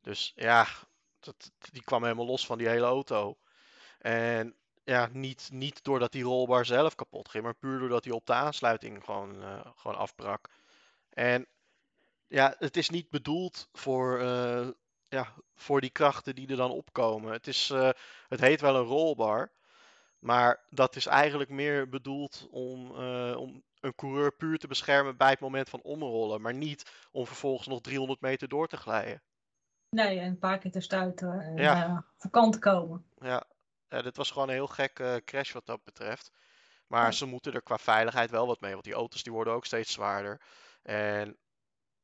Dus 0.00 0.32
ja, 0.36 0.66
dat, 1.20 1.52
die 1.58 1.82
kwam 1.82 2.02
helemaal 2.02 2.26
los 2.26 2.46
van 2.46 2.58
die 2.58 2.68
hele 2.68 2.86
auto. 2.86 3.38
En 3.98 4.56
ja, 4.84 5.08
niet, 5.12 5.48
niet 5.52 5.84
doordat 5.84 6.12
die 6.12 6.22
rolbar 6.22 6.64
zelf 6.64 6.94
kapot 6.94 7.28
ging, 7.28 7.44
maar 7.44 7.54
puur 7.54 7.78
doordat 7.78 8.04
hij 8.04 8.12
op 8.12 8.26
de 8.26 8.32
aansluiting 8.32 9.04
gewoon, 9.04 9.42
eh, 9.42 9.60
gewoon 9.76 9.96
afbrak. 9.96 10.50
En 11.10 11.46
ja, 12.26 12.54
het 12.58 12.76
is 12.76 12.90
niet 12.90 13.10
bedoeld 13.10 13.68
voor, 13.72 14.20
eh, 14.20 14.68
ja, 15.08 15.34
voor 15.54 15.80
die 15.80 15.90
krachten 15.90 16.34
die 16.34 16.48
er 16.48 16.56
dan 16.56 16.70
opkomen. 16.70 17.32
Het, 17.32 17.46
is, 17.46 17.68
het 18.28 18.40
heet 18.40 18.60
wel 18.60 18.76
een 18.76 18.86
rollbar. 18.86 19.52
Maar 20.26 20.64
dat 20.70 20.96
is 20.96 21.06
eigenlijk 21.06 21.50
meer 21.50 21.88
bedoeld 21.88 22.48
om, 22.50 22.96
eh, 22.96 23.36
om 23.38 23.62
een 23.80 23.94
coureur 23.94 24.32
puur 24.32 24.58
te 24.58 24.66
beschermen 24.66 25.16
bij 25.16 25.30
het 25.30 25.40
moment 25.40 25.68
van 25.68 25.82
omrollen. 25.82 26.40
Maar 26.40 26.54
niet 26.54 27.06
om 27.10 27.26
vervolgens 27.26 27.68
nog 27.68 27.80
300 27.80 28.20
meter 28.20 28.48
door 28.48 28.68
te 28.68 28.76
glijden. 28.76 29.22
Nee, 29.90 30.18
en 30.18 30.26
een 30.26 30.38
paar 30.38 30.58
keer 30.58 30.70
te 30.70 30.80
stuiten 30.80 31.40
en 31.40 31.54
Ja. 31.62 31.74
eh, 31.84 31.98
voor 32.16 32.30
kant 32.30 32.52
te 32.52 32.58
komen. 32.58 33.06
Ja, 33.14 33.44
ja 33.88 34.02
dit 34.02 34.16
was 34.16 34.30
gewoon 34.30 34.48
een 34.48 34.54
heel 34.54 34.66
gekke 34.66 35.22
crash 35.24 35.52
wat 35.52 35.66
dat 35.66 35.84
betreft. 35.84 36.32
Maar 36.86 37.06
Ja. 37.06 37.10
ze 37.12 37.26
moeten 37.26 37.52
er 37.52 37.62
qua 37.62 37.78
veiligheid 37.78 38.30
wel 38.30 38.46
wat 38.46 38.60
mee. 38.60 38.72
Want 38.72 38.84
die 38.84 38.94
auto's 38.94 39.22
die 39.22 39.32
worden 39.32 39.52
ook 39.52 39.64
steeds 39.66 39.92
zwaarder. 39.92 40.40
En 40.82 41.36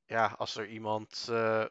ja, 0.06 0.26
als 0.38 0.56
er 0.56 0.66
iemand 0.68 1.28
eh, 1.30 1.64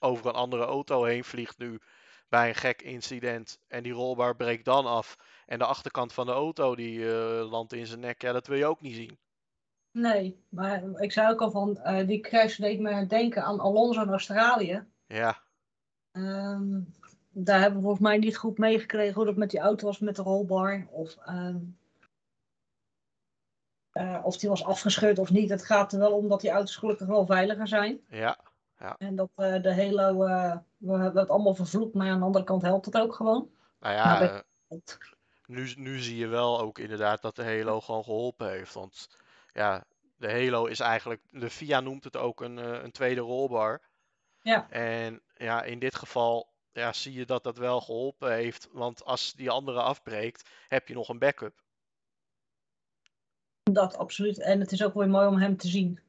over 0.00 0.26
een 0.26 0.34
andere 0.34 0.64
auto 0.64 1.04
heen 1.04 1.24
vliegt 1.24 1.58
nu 1.58 1.80
bij 2.28 2.48
een 2.48 2.54
gek 2.54 2.82
incident 2.82 3.58
en 3.68 3.82
die 3.82 3.92
rolbaar 3.92 4.36
breekt 4.36 4.64
dan 4.64 4.86
af 4.86 5.16
en 5.46 5.58
de 5.58 5.64
achterkant 5.64 6.12
van 6.12 6.26
de 6.26 6.32
auto 6.32 6.74
die 6.74 7.12
eh, 7.12 7.50
landt 7.50 7.72
in 7.72 7.86
zijn 7.86 8.00
nek, 8.00 8.22
ja, 8.22 8.32
dat 8.32 8.46
wil 8.46 8.58
je 8.58 8.66
ook 8.66 8.80
niet 8.80 8.94
zien. 8.94 9.18
Nee, 9.90 10.44
maar 10.48 10.82
ik 10.96 11.12
zei 11.12 11.32
ook 11.32 11.40
al 11.40 11.50
van, 11.50 11.78
eh, 11.78 12.06
die 12.06 12.20
crash 12.20 12.56
deed 12.56 12.80
me 12.80 13.06
denken 13.06 13.44
aan 13.44 13.60
Alonso 13.60 14.02
in 14.02 14.08
Australië. 14.08 14.86
Ja, 15.06 15.42
Ehm, 16.14 16.80
daar 17.30 17.60
hebben 17.60 17.78
we 17.78 17.84
volgens 17.84 18.02
mij 18.02 18.18
niet 18.18 18.36
goed 18.36 18.58
meegekregen 18.58 19.14
hoe 19.14 19.24
dat 19.24 19.36
met 19.36 19.50
die 19.50 19.60
auto 19.60 19.86
was 19.86 19.98
met 19.98 20.16
de 20.16 20.22
rolbar. 20.22 20.86
Of, 20.90 21.16
ehm, 21.16 21.56
eh, 23.90 24.20
of 24.22 24.36
die 24.36 24.48
was 24.48 24.64
afgescheurd 24.64 25.18
of 25.18 25.30
niet. 25.30 25.50
Het 25.50 25.64
gaat 25.64 25.92
er 25.92 25.98
wel 25.98 26.16
om 26.16 26.28
dat 26.28 26.40
die 26.40 26.50
auto's 26.50 26.76
gelukkig 26.76 27.06
wel 27.06 27.26
veiliger 27.26 27.68
zijn. 27.68 28.00
ja, 28.08 28.38
En 28.98 29.16
dat 29.16 29.30
de 29.36 29.74
Halo, 29.74 30.24
eh, 30.24 30.56
we 30.76 30.92
hebben 30.92 31.20
het 31.20 31.30
allemaal 31.30 31.54
vervloekt, 31.54 31.94
maar 31.94 32.08
aan 32.10 32.18
de 32.18 32.24
andere 32.24 32.44
kant 32.44 32.62
helpt 32.62 32.86
het 32.86 32.98
ook 32.98 33.14
gewoon. 33.14 33.50
nou 33.80 33.94
ja, 33.94 34.18
Nou, 34.18 34.42
nu, 35.46 35.72
nu 35.76 35.98
zie 35.98 36.16
je 36.16 36.26
wel 36.26 36.60
ook 36.60 36.78
inderdaad 36.78 37.22
dat 37.22 37.36
de 37.36 37.44
Halo 37.44 37.80
gewoon 37.80 38.04
geholpen 38.04 38.50
heeft. 38.50 38.74
Want 38.74 39.08
ja, 39.52 39.84
de 40.16 40.30
Halo 40.30 40.64
is 40.66 40.80
eigenlijk, 40.80 41.20
de 41.30 41.50
FIA 41.50 41.80
noemt 41.80 42.04
het 42.04 42.16
ook 42.16 42.40
een, 42.40 42.58
eh, 42.58 42.82
een 42.82 42.92
tweede 42.92 43.20
rolbar. 43.20 43.82
Ja. 44.42 44.70
En 44.70 45.22
ja, 45.36 45.62
in 45.62 45.78
dit 45.78 45.94
geval 45.94 46.52
ja, 46.72 46.92
zie 46.92 47.12
je 47.12 47.26
dat 47.26 47.44
dat 47.44 47.58
wel 47.58 47.80
geholpen 47.80 48.32
heeft. 48.32 48.68
Want 48.72 49.04
als 49.04 49.32
die 49.32 49.50
andere 49.50 49.82
afbreekt, 49.82 50.48
heb 50.68 50.88
je 50.88 50.94
nog 50.94 51.08
een 51.08 51.18
backup. 51.18 51.62
Dat 53.62 53.96
absoluut. 53.96 54.38
En 54.40 54.60
het 54.60 54.72
is 54.72 54.84
ook 54.84 54.94
weer 54.94 55.08
mooi 55.08 55.26
om 55.26 55.38
hem 55.38 55.56
te 55.56 55.68
zien. 55.68 56.00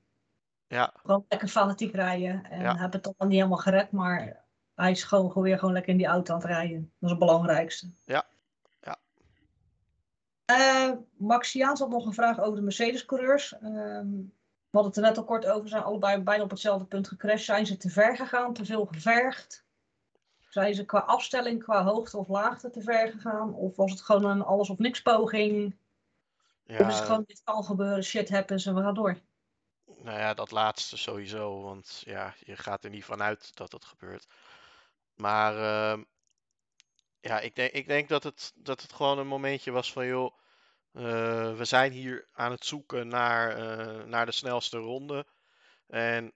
Ja, 0.67 0.93
Gewoon 0.95 1.25
lekker 1.29 1.47
fanatiek 1.47 1.93
rijden. 1.93 2.43
En 2.45 2.61
Ja. 2.61 2.77
heeft 2.77 2.93
het 2.93 3.03
toch 3.03 3.13
wel 3.17 3.27
niet 3.27 3.37
helemaal 3.37 3.57
gered, 3.57 3.91
maar 3.91 4.45
hij 4.75 4.91
is 4.91 5.03
gewoon 5.03 5.27
gewoon 5.27 5.43
weer 5.43 5.59
gewoon 5.59 5.73
lekker 5.73 5.91
in 5.91 5.97
die 5.97 6.07
auto 6.07 6.33
aan 6.33 6.39
het 6.39 6.47
rijden. 6.47 6.81
Dat 6.81 6.91
is 7.01 7.09
het 7.09 7.19
belangrijkste. 7.19 7.91
Ja. 8.05 8.25
Eh, 10.45 10.91
Max 11.17 11.53
Jaans 11.53 11.79
had 11.79 11.89
nog 11.89 12.05
een 12.05 12.13
vraag 12.13 12.39
over 12.39 12.55
de 12.55 12.61
Mercedes-coureurs. 12.61 13.53
Ehm, 13.53 14.09
we 14.69 14.81
hadden 14.81 14.91
het 14.91 14.95
er 14.95 15.01
net 15.01 15.17
al 15.17 15.23
kort 15.23 15.45
over. 15.45 15.69
Zijn 15.69 15.83
allebei 15.83 16.21
bijna 16.21 16.43
op 16.43 16.49
hetzelfde 16.49 16.85
punt 16.85 17.07
gecrashed. 17.07 17.45
Zijn 17.45 17.65
ze 17.65 17.77
te 17.77 17.89
ver 17.89 18.15
gegaan? 18.15 18.53
Te 18.53 18.65
veel 18.65 18.85
gevergd? 18.85 19.65
Zijn 20.49 20.73
ze 20.73 20.85
qua 20.85 20.99
afstelling, 20.99 21.63
qua 21.63 21.83
hoogte 21.83 22.17
of 22.17 22.27
laagte 22.27 22.69
te 22.69 22.81
ver 22.81 23.11
gegaan? 23.11 23.53
Of 23.53 23.75
was 23.75 23.91
het 23.91 24.01
gewoon 24.01 24.25
een 24.25 24.41
alles 24.41 24.69
of 24.69 24.77
niks 24.77 25.01
poging? 25.01 25.77
Of 26.67 26.79
is 26.79 26.85
het 26.85 26.95
ja, 26.95 27.03
gewoon 27.03 27.23
dit 27.27 27.41
kan 27.43 27.63
gebeuren, 27.63 28.03
shit 28.03 28.29
happens 28.29 28.65
en 28.65 28.75
we 28.75 28.81
gaan 28.81 28.93
door? 28.93 29.17
nou 30.05 30.19
ja, 30.19 30.33
dat 30.33 30.51
laatste 30.51 30.97
sowieso. 30.97 31.61
Want 31.61 32.01
ja, 32.05 32.33
je 32.39 32.55
gaat 32.57 32.83
er 32.83 32.89
niet 32.89 33.05
vanuit 33.05 33.55
dat 33.55 33.71
het 33.71 33.85
gebeurt. 33.85 34.27
Maar 35.15 35.57
ehm, 35.57 36.03
ja, 37.25 37.39
ik 37.39 37.55
denk, 37.55 37.71
ik 37.71 37.87
denk 37.87 38.09
dat, 38.09 38.23
het, 38.23 38.53
dat 38.55 38.81
het 38.81 38.93
gewoon 38.93 39.17
een 39.19 39.27
momentje 39.27 39.71
was 39.71 39.91
van 39.91 40.05
joh, 40.05 40.37
eh, 40.91 41.55
we 41.57 41.65
zijn 41.65 41.91
hier 41.91 42.27
aan 42.33 42.51
het 42.51 42.65
zoeken 42.65 43.07
naar, 43.07 43.57
eh, 43.57 44.03
naar 44.03 44.25
de 44.25 44.31
snelste 44.31 44.77
ronde. 44.77 45.25
En 45.87 46.33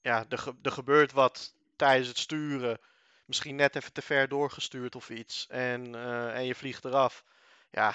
ja, 0.00 0.24
er, 0.28 0.38
ge- 0.38 0.58
er 0.62 0.72
gebeurt 0.72 1.12
wat 1.12 1.54
tijdens 1.76 2.08
het 2.08 2.18
sturen. 2.18 2.78
Misschien 3.24 3.56
net 3.56 3.76
even 3.76 3.92
te 3.92 4.02
ver 4.02 4.28
doorgestuurd 4.28 4.96
of 4.96 5.10
iets. 5.10 5.46
En, 5.48 5.94
eh, 5.94 6.34
en 6.36 6.44
je 6.44 6.54
vliegt 6.54 6.84
eraf. 6.84 7.24
Ja, 7.70 7.94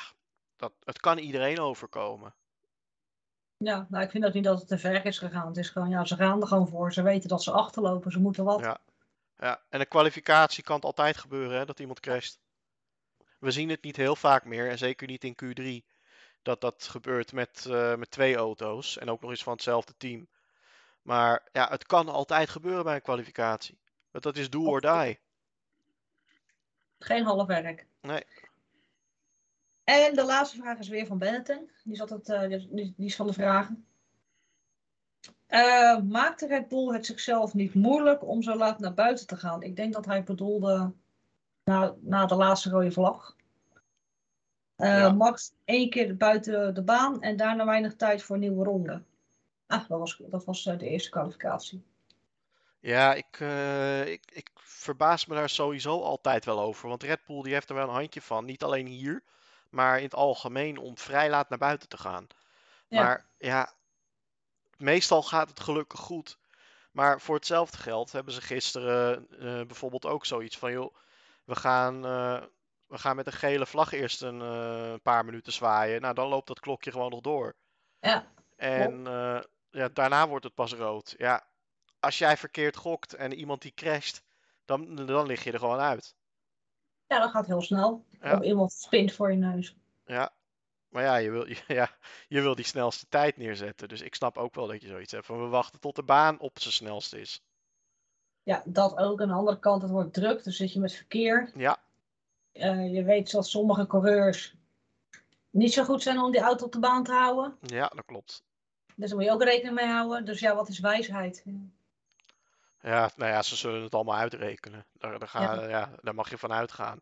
dat, 0.55 0.73
het 0.83 0.99
kan 0.99 1.17
iedereen 1.17 1.59
overkomen. 1.59 2.33
Ja, 3.57 3.87
nou, 3.89 4.03
ik 4.03 4.09
vind 4.09 4.25
ook 4.25 4.33
niet 4.33 4.43
dat 4.43 4.59
het 4.59 4.67
te 4.67 4.77
ver 4.77 5.05
is 5.05 5.17
gegaan. 5.17 5.47
Het 5.47 5.57
is 5.57 5.69
gewoon, 5.69 5.89
ja, 5.89 6.05
ze 6.05 6.15
gaan 6.15 6.41
er 6.41 6.47
gewoon 6.47 6.67
voor. 6.67 6.93
Ze 6.93 7.01
weten 7.01 7.29
dat 7.29 7.43
ze 7.43 7.51
achterlopen, 7.51 8.11
ze 8.11 8.19
moeten 8.19 8.43
wat. 8.43 8.59
Ja. 8.59 8.77
Ja, 9.37 9.63
en 9.69 9.79
een 9.79 9.87
kwalificatie 9.87 10.63
kan 10.63 10.75
het 10.75 10.85
altijd 10.85 11.17
gebeuren, 11.17 11.57
hè, 11.57 11.65
dat 11.65 11.79
iemand 11.79 11.99
crasht. 11.99 12.39
We 13.39 13.51
zien 13.51 13.69
het 13.69 13.83
niet 13.83 13.95
heel 13.95 14.15
vaak 14.15 14.45
meer, 14.45 14.69
en 14.69 14.77
zeker 14.77 15.07
niet 15.07 15.23
in 15.23 15.35
Q3, 15.43 15.95
dat 16.41 16.61
dat 16.61 16.87
gebeurt 16.87 17.31
met, 17.33 17.65
eh, 17.65 17.95
met 17.95 18.11
twee 18.11 18.35
auto's 18.35 18.97
en 18.97 19.09
ook 19.09 19.21
nog 19.21 19.29
eens 19.29 19.43
van 19.43 19.53
hetzelfde 19.53 19.93
team. 19.97 20.27
Maar 21.01 21.47
ja, 21.51 21.69
het 21.69 21.85
kan 21.85 22.09
altijd 22.09 22.49
gebeuren 22.49 22.83
bij 22.83 22.95
een 22.95 23.01
kwalificatie. 23.01 23.79
Want 24.11 24.23
dat 24.23 24.37
is 24.37 24.49
do 24.49 24.65
or 24.65 24.81
die. 24.81 25.19
Geen 26.99 27.23
half 27.23 27.47
werk. 27.47 27.87
Nee. 28.01 28.23
En 29.83 30.15
de 30.15 30.23
laatste 30.25 30.57
vraag 30.57 30.77
is 30.77 30.87
weer 30.87 31.05
van 31.05 31.17
Benetton. 31.17 31.71
Die, 31.83 31.95
zat 31.95 32.09
het, 32.09 32.29
eh, 32.29 32.49
die, 32.49 32.69
die 32.69 33.05
is 33.05 33.15
van 33.15 33.27
de 33.27 33.33
vragen. 33.33 33.87
Eh, 35.45 35.99
maakte 36.01 36.47
Red 36.47 36.67
Bull 36.67 36.93
het 36.93 37.05
zichzelf 37.05 37.53
niet 37.53 37.73
moeilijk 37.73 38.23
om 38.27 38.41
zo 38.41 38.55
laat 38.55 38.79
naar 38.79 38.93
buiten 38.93 39.27
te 39.27 39.35
gaan? 39.37 39.63
Ik 39.63 39.75
denk 39.75 39.93
dat 39.93 40.05
hij 40.05 40.23
bedoelde 40.23 40.93
na, 41.63 41.95
na 41.99 42.25
de 42.25 42.35
laatste 42.35 42.69
rode 42.69 42.91
vlag. 42.91 43.35
Eh, 44.75 44.87
Ja. 44.87 45.09
Max 45.09 45.53
één 45.65 45.89
keer 45.89 46.17
buiten 46.17 46.73
de 46.73 46.83
baan 46.83 47.21
en 47.21 47.37
daarna 47.37 47.65
weinig 47.65 47.95
tijd 47.95 48.23
voor 48.23 48.35
een 48.35 48.41
nieuwe 48.41 48.63
ronde. 48.63 49.03
Ah, 49.67 49.87
dat 49.87 49.99
was, 49.99 50.21
dat 50.27 50.45
was 50.45 50.65
eh, 50.65 50.77
de 50.77 50.89
eerste 50.89 51.09
kwalificatie. 51.09 51.83
Ja, 52.79 53.13
ik, 53.13 53.39
ik, 54.07 54.23
ik 54.31 54.49
verbaas 54.55 55.25
me 55.25 55.35
daar 55.35 55.49
sowieso 55.49 56.01
altijd 56.01 56.45
wel 56.45 56.59
over. 56.59 56.89
Want 56.89 57.03
Red 57.03 57.25
Bull 57.25 57.41
die 57.41 57.53
heeft 57.53 57.69
er 57.69 57.75
wel 57.75 57.87
een 57.87 57.93
handje 57.93 58.21
van. 58.21 58.45
Niet 58.45 58.63
alleen 58.63 58.87
hier, 58.87 59.23
maar 59.69 59.97
in 59.97 60.03
het 60.03 60.15
algemeen 60.15 60.77
om 60.77 60.97
vrij 60.97 61.29
laat 61.29 61.49
naar 61.49 61.57
buiten 61.59 61.89
te 61.89 61.97
gaan. 61.97 62.27
Ja. 62.87 63.03
Maar 63.03 63.25
ja, 63.37 63.73
meestal 64.77 65.23
gaat 65.23 65.49
het 65.49 65.59
gelukkig 65.59 65.99
goed. 65.99 66.37
Maar 66.91 67.21
voor 67.21 67.35
hetzelfde 67.35 67.77
geld 67.77 68.11
hebben 68.11 68.33
ze 68.33 68.41
gisteren 68.41 69.27
eh, 69.31 69.65
bijvoorbeeld 69.65 70.05
ook 70.05 70.25
zoiets 70.25 70.57
van, 70.57 70.71
joh, 70.71 70.95
we 71.43 71.55
gaan, 71.55 72.05
eh, 72.05 72.41
we 72.87 72.97
gaan 72.97 73.15
met 73.15 73.27
een 73.27 73.33
gele 73.33 73.65
vlag 73.65 73.91
eerst 73.91 74.21
een 74.21 74.41
eh, 74.41 74.93
paar 75.03 75.25
minuten 75.25 75.53
zwaaien. 75.53 76.01
Nou, 76.01 76.13
dan 76.13 76.27
loopt 76.27 76.47
dat 76.47 76.59
klokje 76.59 76.91
gewoon 76.91 77.11
nog 77.11 77.21
door. 77.21 77.55
Ja, 77.99 78.25
En 78.55 79.03
ja, 79.69 79.89
daarna 79.93 80.27
wordt 80.27 80.45
het 80.45 80.53
pas 80.53 80.73
rood. 80.73 81.15
Ja, 81.17 81.47
als 81.99 82.17
jij 82.17 82.37
verkeerd 82.37 82.75
gokt 82.75 83.13
en 83.13 83.33
iemand 83.33 83.61
die 83.61 83.73
crasht, 83.73 84.23
dan, 84.65 84.95
dan 84.95 85.25
lig 85.25 85.43
je 85.43 85.51
er 85.51 85.59
gewoon 85.59 85.79
uit. 85.79 86.15
ja, 87.07 87.19
dat 87.19 87.29
gaat 87.29 87.45
heel 87.45 87.61
snel. 87.61 88.05
Ja. 88.21 88.37
Of 88.37 88.43
iemand 88.43 88.71
spint 88.71 89.13
voor 89.13 89.31
je 89.31 89.37
neus. 89.37 89.75
Ja, 90.05 90.33
maar 90.95 91.03
ja 91.03 91.15
je, 91.15 91.31
wil, 91.31 91.47
ja, 91.79 91.89
je 92.27 92.41
wil 92.41 92.55
die 92.55 92.65
snelste 92.65 93.05
tijd 93.09 93.37
neerzetten. 93.37 93.87
Dus 93.87 94.01
ik 94.01 94.15
snap 94.15 94.37
ook 94.37 94.55
wel 94.55 94.67
dat 94.67 94.81
je 94.81 94.87
zoiets 94.87 95.11
hebt 95.11 95.25
van 95.25 95.41
we 95.41 95.47
wachten 95.47 95.79
tot 95.79 95.95
de 95.95 96.03
baan 96.03 96.39
op 96.39 96.59
zijn 96.59 96.73
snelste 96.73 97.19
is. 97.19 97.43
Ja, 98.43 98.63
dat 98.65 98.97
ook. 98.97 99.21
Aan 99.21 99.27
de 99.27 99.33
andere 99.33 99.59
kant, 99.59 99.81
het 99.81 99.91
wordt 99.91 100.13
druk. 100.13 100.43
Dus 100.43 100.57
zit 100.57 100.73
je 100.73 100.79
met 100.79 100.93
verkeer. 100.93 101.51
Ja, 101.55 101.83
Eh, 102.51 102.93
je 102.93 103.03
weet 103.03 103.31
dat 103.31 103.47
sommige 103.47 103.87
coureurs 103.87 104.55
niet 105.49 105.73
zo 105.73 105.83
goed 105.83 106.01
zijn 106.01 106.19
om 106.19 106.31
die 106.31 106.41
auto 106.41 106.65
op 106.65 106.71
de 106.71 106.79
baan 106.79 107.03
te 107.03 107.11
houden. 107.11 107.57
ja, 107.61 107.87
dat 107.87 108.05
klopt. 108.05 108.43
Dus 108.95 109.09
daar 109.09 109.17
moet 109.17 109.27
je 109.27 109.33
ook 109.33 109.43
rekening 109.43 109.75
mee 109.75 109.87
houden. 109.87 110.25
Dus 110.25 110.39
ja, 110.39 110.55
wat 110.55 110.69
is 110.69 110.79
wijsheid? 110.79 111.43
Ja, 112.81 113.11
nou 113.15 113.31
ja, 113.31 113.41
ze 113.41 113.55
zullen 113.55 113.83
het 113.83 113.95
allemaal 113.95 114.15
uitrekenen. 114.15 114.85
Daar, 114.93 115.19
daar, 115.19 115.69
ja. 115.69 115.91
daar 116.01 116.15
mag 116.15 116.29
je 116.29 116.37
van 116.37 116.51
uitgaan. 116.51 116.99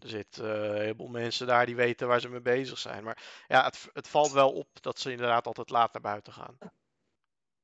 Er 0.00 0.08
zitten 0.08 0.44
eh, 0.44 0.68
een 0.70 0.80
heleboel 0.80 1.08
mensen 1.08 1.46
daar 1.46 1.66
die 1.66 1.76
weten 1.76 2.08
waar 2.08 2.20
ze 2.20 2.28
mee 2.28 2.40
bezig 2.40 2.78
zijn. 2.78 3.04
Maar 3.04 3.44
ja, 3.48 3.64
het, 3.64 3.88
het 3.92 4.08
valt 4.08 4.32
wel 4.32 4.52
op 4.52 4.68
dat 4.82 4.98
ze 4.98 5.10
inderdaad 5.10 5.46
altijd 5.46 5.70
laat 5.70 5.92
naar 5.92 6.02
buiten 6.02 6.32
gaan. 6.32 6.58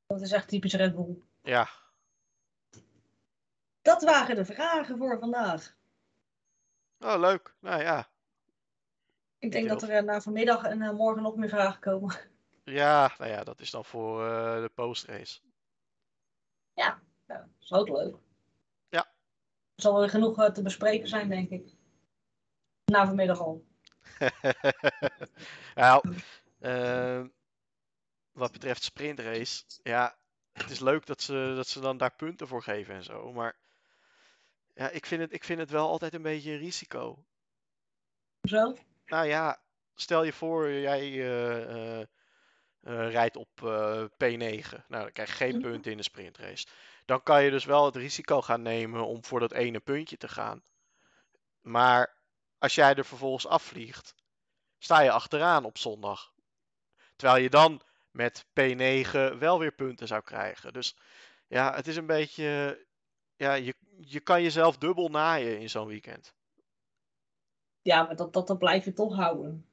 Dat 0.06 0.20
is 0.20 0.32
echt 0.32 0.48
typisch 0.48 0.74
Red 0.74 0.94
Bull. 0.94 1.22
Ja, 1.42 1.68
Dat 3.82 4.02
waren 4.02 4.36
de 4.36 4.44
vragen 4.44 4.98
voor 4.98 5.18
vandaag. 5.18 5.76
oh, 6.98 7.18
leuk. 7.18 7.54
Nou 7.60 7.82
ja, 7.82 8.08
Ik 9.38 9.52
denk 9.52 9.68
dat 9.68 9.82
er 9.82 9.90
eh, 9.90 10.02
na 10.02 10.20
vanmiddag 10.20 10.64
en 10.64 10.82
eh, 10.82 10.90
morgen 10.92 11.22
nog 11.22 11.36
meer 11.36 11.48
vragen 11.48 11.80
komen. 11.80 12.16
ja, 12.64 13.14
nou 13.18 13.30
ja, 13.30 13.44
dat 13.44 13.60
is 13.60 13.70
dan 13.70 13.84
voor 13.84 14.24
eh, 14.24 14.60
de 14.62 14.70
postrace. 14.74 15.40
Ja, 16.74 17.00
dat 17.26 17.46
is 17.60 17.72
ook 17.72 17.88
leuk. 17.88 18.16
Ja. 18.88 19.04
Er 19.74 19.82
zal 19.82 19.98
weer 19.98 20.08
genoeg 20.08 20.50
te 20.52 20.62
bespreken 20.62 21.08
zijn, 21.08 21.28
denk 21.28 21.50
ik. 21.50 21.77
Na 22.88 23.06
vanmiddag 23.06 23.40
al. 23.40 23.64
nou, 25.74 26.14
ehm, 26.60 27.28
wat 28.32 28.52
betreft 28.52 28.82
sprintrace, 28.82 29.64
ja, 29.82 30.18
het 30.52 30.70
is 30.70 30.80
leuk 30.80 31.06
dat 31.06 31.22
ze, 31.22 31.52
dat 31.56 31.66
ze 31.66 31.80
dan 31.80 31.96
daar 31.96 32.14
punten 32.14 32.48
voor 32.48 32.62
geven 32.62 32.94
en 32.94 33.04
zo. 33.04 33.32
Maar 33.32 33.56
ja, 34.74 34.90
ik 34.90 35.06
vind 35.06 35.20
het, 35.20 35.32
ik 35.32 35.44
vind 35.44 35.58
het 35.58 35.70
wel 35.70 35.88
altijd 35.88 36.14
een 36.14 36.22
beetje 36.22 36.52
een 36.52 36.58
risico. 36.58 37.24
Zo? 38.42 38.74
Nou 39.06 39.26
ja, 39.26 39.60
stel 39.94 40.24
je 40.24 40.32
voor, 40.32 40.70
jij 40.70 41.00
eh, 41.00 41.98
eh, 42.00 42.06
eh, 42.80 43.10
rijdt 43.10 43.36
op 43.36 43.62
eh, 43.62 44.04
P9. 44.04 44.70
Nou, 44.88 45.02
dan 45.02 45.12
krijg 45.12 45.28
je 45.28 45.34
geen 45.34 45.60
punten 45.60 45.90
in 45.90 45.96
de 45.96 46.02
sprintrace. 46.02 46.66
Dan 47.04 47.22
kan 47.22 47.44
je 47.44 47.50
dus 47.50 47.64
wel 47.64 47.84
het 47.84 47.96
risico 47.96 48.42
gaan 48.42 48.62
nemen 48.62 49.06
om 49.06 49.24
voor 49.24 49.40
dat 49.40 49.52
ene 49.52 49.80
puntje 49.80 50.16
te 50.16 50.28
gaan. 50.28 50.62
Maar 51.60 52.17
als 52.58 52.74
jij 52.74 52.94
er 52.94 53.04
vervolgens 53.04 53.46
afvliegt, 53.46 54.14
sta 54.78 55.00
je 55.00 55.10
achteraan 55.10 55.64
op 55.64 55.78
zondag. 55.78 56.32
Terwijl 57.16 57.42
je 57.42 57.50
dan 57.50 57.82
met 58.10 58.44
P9 58.44 59.38
wel 59.38 59.58
weer 59.58 59.72
punten 59.72 60.06
zou 60.06 60.22
krijgen. 60.22 60.72
Dus 60.72 60.96
ja, 61.46 61.74
het 61.74 61.86
is 61.86 61.96
een 61.96 62.06
beetje. 62.06 62.78
Ja, 63.36 63.54
je, 63.54 63.74
je 64.00 64.20
kan 64.20 64.42
jezelf 64.42 64.78
dubbel 64.78 65.08
naaien 65.08 65.60
in 65.60 65.70
zo'n 65.70 65.86
weekend. 65.86 66.34
Ja, 67.82 68.02
maar 68.02 68.16
dat, 68.16 68.32
dat, 68.32 68.46
dat 68.46 68.58
blijf 68.58 68.84
je 68.84 68.92
toch 68.92 69.14
houden. 69.14 69.66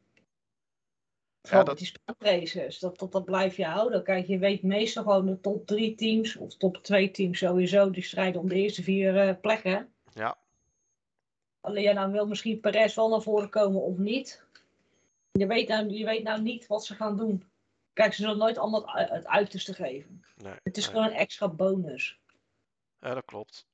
Vooral 1.41 1.63
dat- 1.63 1.77
die 1.77 1.87
sprintraces, 1.87 2.79
dat, 2.79 2.99
dat, 2.99 3.11
dat 3.11 3.25
blijf 3.25 3.57
je 3.57 3.65
houden. 3.65 4.03
Kijk, 4.03 4.27
je 4.27 4.37
weet 4.37 4.63
meestal 4.63 5.03
gewoon 5.03 5.25
de 5.25 5.39
top 5.39 5.67
drie 5.67 5.95
teams, 5.95 6.35
of 6.35 6.57
top 6.57 6.77
twee 6.77 7.11
teams 7.11 7.37
sowieso, 7.37 7.89
die 7.89 8.03
strijden 8.03 8.41
om 8.41 8.49
de 8.49 8.55
eerste 8.55 8.83
vier 8.83 9.17
eh, 9.19 9.35
plekken. 9.41 9.93
Ja. 10.13 10.37
Alleen 11.65 11.83
ja, 11.83 11.91
nou 11.91 12.11
wil 12.11 12.27
misschien 12.27 12.59
Perez 12.59 12.95
wel 12.95 13.09
naar 13.09 13.21
voren 13.21 13.49
komen 13.49 13.81
of 13.81 13.97
niet. 13.97 14.43
Je 15.31 15.47
weet, 15.47 15.67
nou, 15.67 15.89
je 15.89 16.05
weet 16.05 16.23
nou 16.23 16.41
niet 16.41 16.67
wat 16.67 16.85
ze 16.85 16.95
gaan 16.95 17.17
doen. 17.17 17.43
Kijk, 17.93 18.13
ze 18.13 18.21
zullen 18.21 18.37
nooit 18.37 18.57
allemaal 18.57 18.83
het, 18.85 19.27
uiterste 19.27 19.73
geven. 19.73 20.23
Nee, 20.35 20.53
Het 20.63 20.77
is 20.77 20.85
nee. 20.85 20.93
gewoon 20.95 21.09
een 21.09 21.17
extra 21.17 21.49
bonus. 21.49 22.19
Ja, 22.99 23.13
dat 23.13 23.25
klopt. 23.25 23.67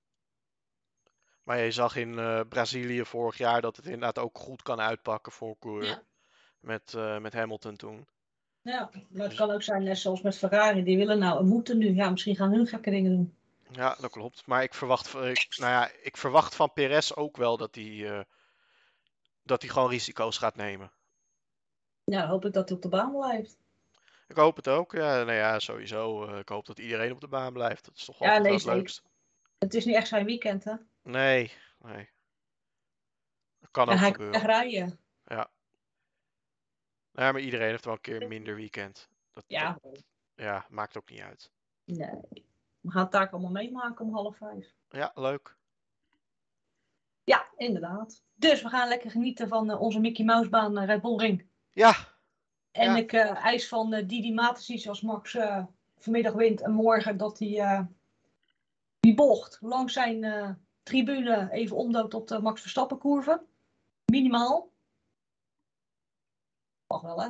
Maar 1.44 1.60
je 1.60 1.72
zag 1.72 1.96
in 1.96 2.20
eh, 2.20 2.42
Brazilië 2.50 3.06
vorig 3.06 3.38
jaar 3.38 3.62
dat 3.62 3.76
het 3.76 3.86
inderdaad 3.86 4.20
ook 4.20 4.38
goed 4.38 4.62
kan 4.62 4.80
uitpakken 4.80 5.32
voor 5.32 5.56
coureur. 5.60 5.86
Ja. 5.86 6.04
Met, 6.60 6.94
eh, 6.94 7.20
met 7.20 7.34
Hamilton 7.34 7.76
toen. 7.76 8.08
Ja, 8.62 8.90
maar 9.10 9.28
het 9.28 9.36
kan 9.36 9.52
ook 9.52 9.64
zijn, 9.64 9.84
net 9.84 9.98
zoals 9.98 10.22
met 10.22 10.38
Ferrari, 10.38 10.84
die 10.84 10.98
willen 10.98 11.20
nou 11.20 11.40
en 11.40 11.48
moeten 11.48 11.78
nu. 11.78 11.96
Ja, 11.96 12.10
misschien 12.10 12.36
gaan 12.36 12.54
hun 12.54 12.68
gekke 12.68 12.90
dingen 12.90 13.12
doen. 13.12 13.36
Ja, 13.72 13.96
dat 14.00 14.12
klopt. 14.12 14.46
Maar 14.46 14.64
ik 14.64 14.74
verwacht, 14.74 15.08
v- 15.08 15.14
ik, 15.16 15.58
nou 15.58 15.72
ja, 15.72 15.92
ik 16.02 16.18
verwacht 16.18 16.56
van 16.56 16.74
Perez 16.74 17.12
ook 17.14 17.38
wel 17.38 17.58
dat 17.58 17.76
hij, 17.76 18.18
eh, 18.18 18.24
dat 19.44 19.62
hij 19.62 19.72
gewoon 19.72 19.90
risico's 19.90 20.38
gaat 20.38 20.56
nemen. 20.56 20.92
Ja, 22.04 22.28
hoop 22.28 22.46
ik 22.46 22.54
dat 22.54 22.68
hij 22.68 22.78
op 22.78 22.84
de 22.84 22.90
baan 22.90 23.12
blijft. 23.12 23.58
Ik 24.28 24.36
hoop 24.36 24.56
het 24.56 24.68
ook. 24.68 24.92
Ja, 24.92 25.16
nou 25.24 25.32
ja, 25.38 25.60
sowieso. 25.60 26.26
eh, 26.26 26.38
ik 26.40 26.50
hoop 26.50 26.66
dat 26.66 26.80
iedereen 26.80 27.12
op 27.12 27.22
de 27.22 27.28
baan 27.28 27.54
blijft. 27.54 27.86
Dat 27.86 27.96
is 27.96 28.06
toch 28.06 28.20
Ja, 28.20 28.32
nee, 28.34 28.42
wel 28.42 28.52
het 28.52 28.62
zeker. 28.62 28.76
leukst. 28.78 29.04
Het 29.58 29.74
is 29.74 29.86
niet 29.86 29.96
echt 29.96 30.08
zijn 30.08 30.26
weekend, 30.26 30.64
hè? 30.64 30.74
Nee, 31.02 31.52
nee. 31.80 32.10
Dat 33.60 33.72
kan 33.72 33.88
En 33.88 33.94
ook 33.94 34.00
hij 34.00 34.12
gebeuren. 34.12 34.42
rijden. 34.42 35.00
Ja, 37.14 37.32
maar 37.32 37.40
iedereen 37.40 37.70
heeft 37.70 37.86
wel 37.86 37.94
een 37.94 38.02
keer 38.02 38.28
minder 38.28 38.56
weekend. 38.56 39.10
Dat, 39.34 39.44
Ja, 39.48 39.78
dat- 39.82 40.04
ja, 40.36 40.66
maakt 40.70 40.98
ook 40.98 41.10
niet 41.10 41.22
uit. 41.22 41.52
nee. 41.86 42.50
We 42.92 42.98
gaan 42.98 43.06
het 43.06 43.12
daar 43.16 43.30
allemaal 43.30 43.52
meemaken 43.52 44.06
om 44.06 44.14
half 44.14 44.38
vijf. 44.38 44.74
Ja, 44.90 45.12
leuk. 45.16 45.58
Ja, 47.24 47.46
inderdaad. 47.58 48.24
Dus 48.34 48.62
we 48.62 48.70
gaan 48.70 48.88
lekker 48.88 49.12
genieten 49.12 49.48
van 49.48 49.70
eh, 49.72 49.82
onze 49.82 50.00
Mickey 50.00 50.26
Mouse 50.26 50.50
baan 50.50 50.78
uh, 50.78 50.86
Red 50.86 51.02
Bull 51.02 51.16
Ring. 51.18 51.48
Ja, 51.72 51.94
En 52.72 52.90
Ja. 52.92 52.98
ik 52.98 53.14
eh, 53.14 53.46
eis 53.46 53.68
van 53.68 53.94
eh, 53.94 54.08
Didi 54.08 54.34
Matesis 54.34 54.88
als 54.90 55.02
Max 55.02 55.34
eh, 55.36 55.66
vanmiddag 55.98 56.34
wint 56.34 56.62
en 56.62 56.72
morgen 56.72 57.18
dat 57.18 57.40
hij 57.40 57.60
eh, 57.60 57.82
die 59.00 59.16
bocht 59.16 59.58
langs 59.62 59.94
zijn 59.94 60.24
eh, 60.24 60.50
tribune 60.84 61.52
even 61.52 61.76
omdoopt 61.78 62.14
op 62.14 62.28
de 62.28 62.42
Max 62.42 62.62
Verstappen 62.62 62.98
curve. 62.98 63.46
Minimaal. 64.06 64.72
Mag 66.88 67.02
wel 67.02 67.22
hè. 67.22 67.30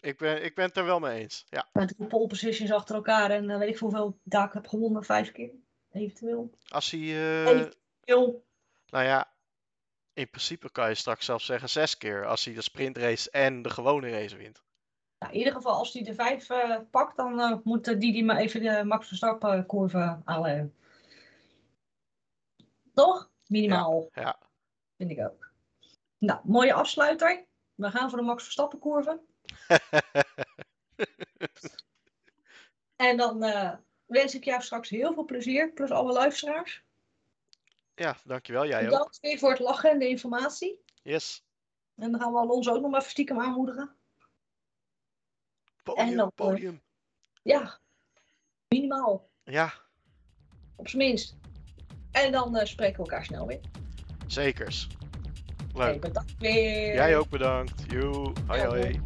Ik 0.00 0.18
ben, 0.18 0.44
ik 0.44 0.54
ben 0.54 0.64
het 0.64 0.76
er 0.76 0.84
wel 0.84 0.98
mee 1.00 1.20
eens. 1.20 1.44
Ja, 1.48 1.68
Met 1.72 2.08
pole 2.08 2.26
positions 2.26 2.72
achter 2.72 2.94
elkaar 2.94 3.30
en 3.30 3.50
eh, 3.50 3.58
weet 3.58 3.68
ik 3.68 3.78
veel 3.78 3.88
hoeveel 3.88 4.18
daken 4.22 4.60
heb 4.60 4.68
gewonnen, 4.70 5.04
vijf 5.04 5.32
keer 5.32 5.50
eventueel. 5.92 6.50
als 6.68 6.90
hij... 6.90 7.00
eh, 7.00 7.46
Eventueel. 7.46 8.44
nou 8.86 9.04
ja, 9.04 9.32
in 10.12 10.30
principe 10.30 10.70
kan 10.72 10.88
je 10.88 10.94
straks 10.94 11.24
zelfs 11.24 11.44
zeggen 11.46 11.68
zes 11.68 11.96
keer. 11.96 12.26
Als 12.26 12.44
hij 12.44 12.54
de 12.54 12.62
sprintrace 12.62 13.30
en 13.30 13.62
de 13.62 13.70
gewone 13.70 14.10
race 14.10 14.36
wint. 14.36 14.62
Nou, 15.18 15.32
in 15.32 15.38
ieder 15.38 15.52
geval, 15.54 15.72
als 15.74 15.92
hij 15.92 16.02
de 16.02 16.14
vijf 16.14 16.50
eh, 16.50 16.78
pakt, 16.90 17.16
dan 17.16 17.60
moet 17.64 17.88
eh, 17.88 17.98
Didi 17.98 18.24
maar 18.24 18.36
even 18.36 18.62
de 18.62 18.84
Max 18.84 19.08
Verstappen 19.08 19.66
curve 19.66 20.20
halen. 20.24 20.74
Toch? 22.94 23.30
Minimaal. 23.46 24.08
Ja, 24.14 24.38
Vind 24.96 25.10
ik 25.10 25.20
ook. 25.20 25.52
Nou, 26.18 26.40
mooie 26.44 26.72
afsluiter. 26.72 27.44
We 27.74 27.90
gaan 27.90 28.08
voor 28.10 28.18
de 28.18 28.24
Max 28.24 28.42
Verstappen 28.42 28.78
curve. 28.78 29.20
En 32.96 33.16
dan 33.16 33.42
eh, 33.42 33.72
wens 34.06 34.34
ik 34.34 34.44
jou 34.44 34.62
straks 34.62 34.88
heel 34.88 35.14
veel 35.14 35.24
plezier, 35.24 35.72
plus 35.72 35.90
alle 35.90 36.12
luisteraars. 36.12 36.84
ja, 37.94 38.16
dankjewel. 38.24 38.66
Jij 38.66 38.82
ook. 38.84 38.90
Bedankt 38.90 39.20
weer 39.20 39.38
voor 39.38 39.50
het 39.50 39.58
lachen 39.58 39.90
en 39.90 39.98
de 39.98 40.08
informatie. 40.08 40.80
Yes. 41.02 41.44
En 41.96 42.10
dan 42.10 42.20
gaan 42.20 42.32
we 42.32 42.38
Alonso 42.38 42.74
ook 42.74 42.82
nog 42.82 42.90
maar 42.90 43.02
stiekem 43.02 43.40
aanmoedigen. 43.40 43.96
Podium, 45.82 46.16
dan, 46.16 46.28
eh, 46.28 46.34
podium. 46.34 46.82
Ja, 47.42 47.78
minimaal. 48.68 49.28
Ja, 49.44 49.72
Op 50.76 50.88
zijn 50.88 51.02
minst. 51.02 51.36
En 52.12 52.32
dan 52.32 52.56
eh, 52.56 52.66
spreken 52.66 52.96
we 52.96 53.10
elkaar 53.10 53.24
snel 53.24 53.46
weer. 53.46 53.60
zekers. 54.26 54.86
Hey, 55.74 55.90
Leuk. 55.92 56.00
bedankt 56.00 56.34
weer. 56.38 56.94
Jij 56.94 57.16
ook 57.16 57.28
bedankt. 57.28 57.84
Joe. 57.88 58.32
Hoi 58.46 58.60
hoi. 58.64 59.00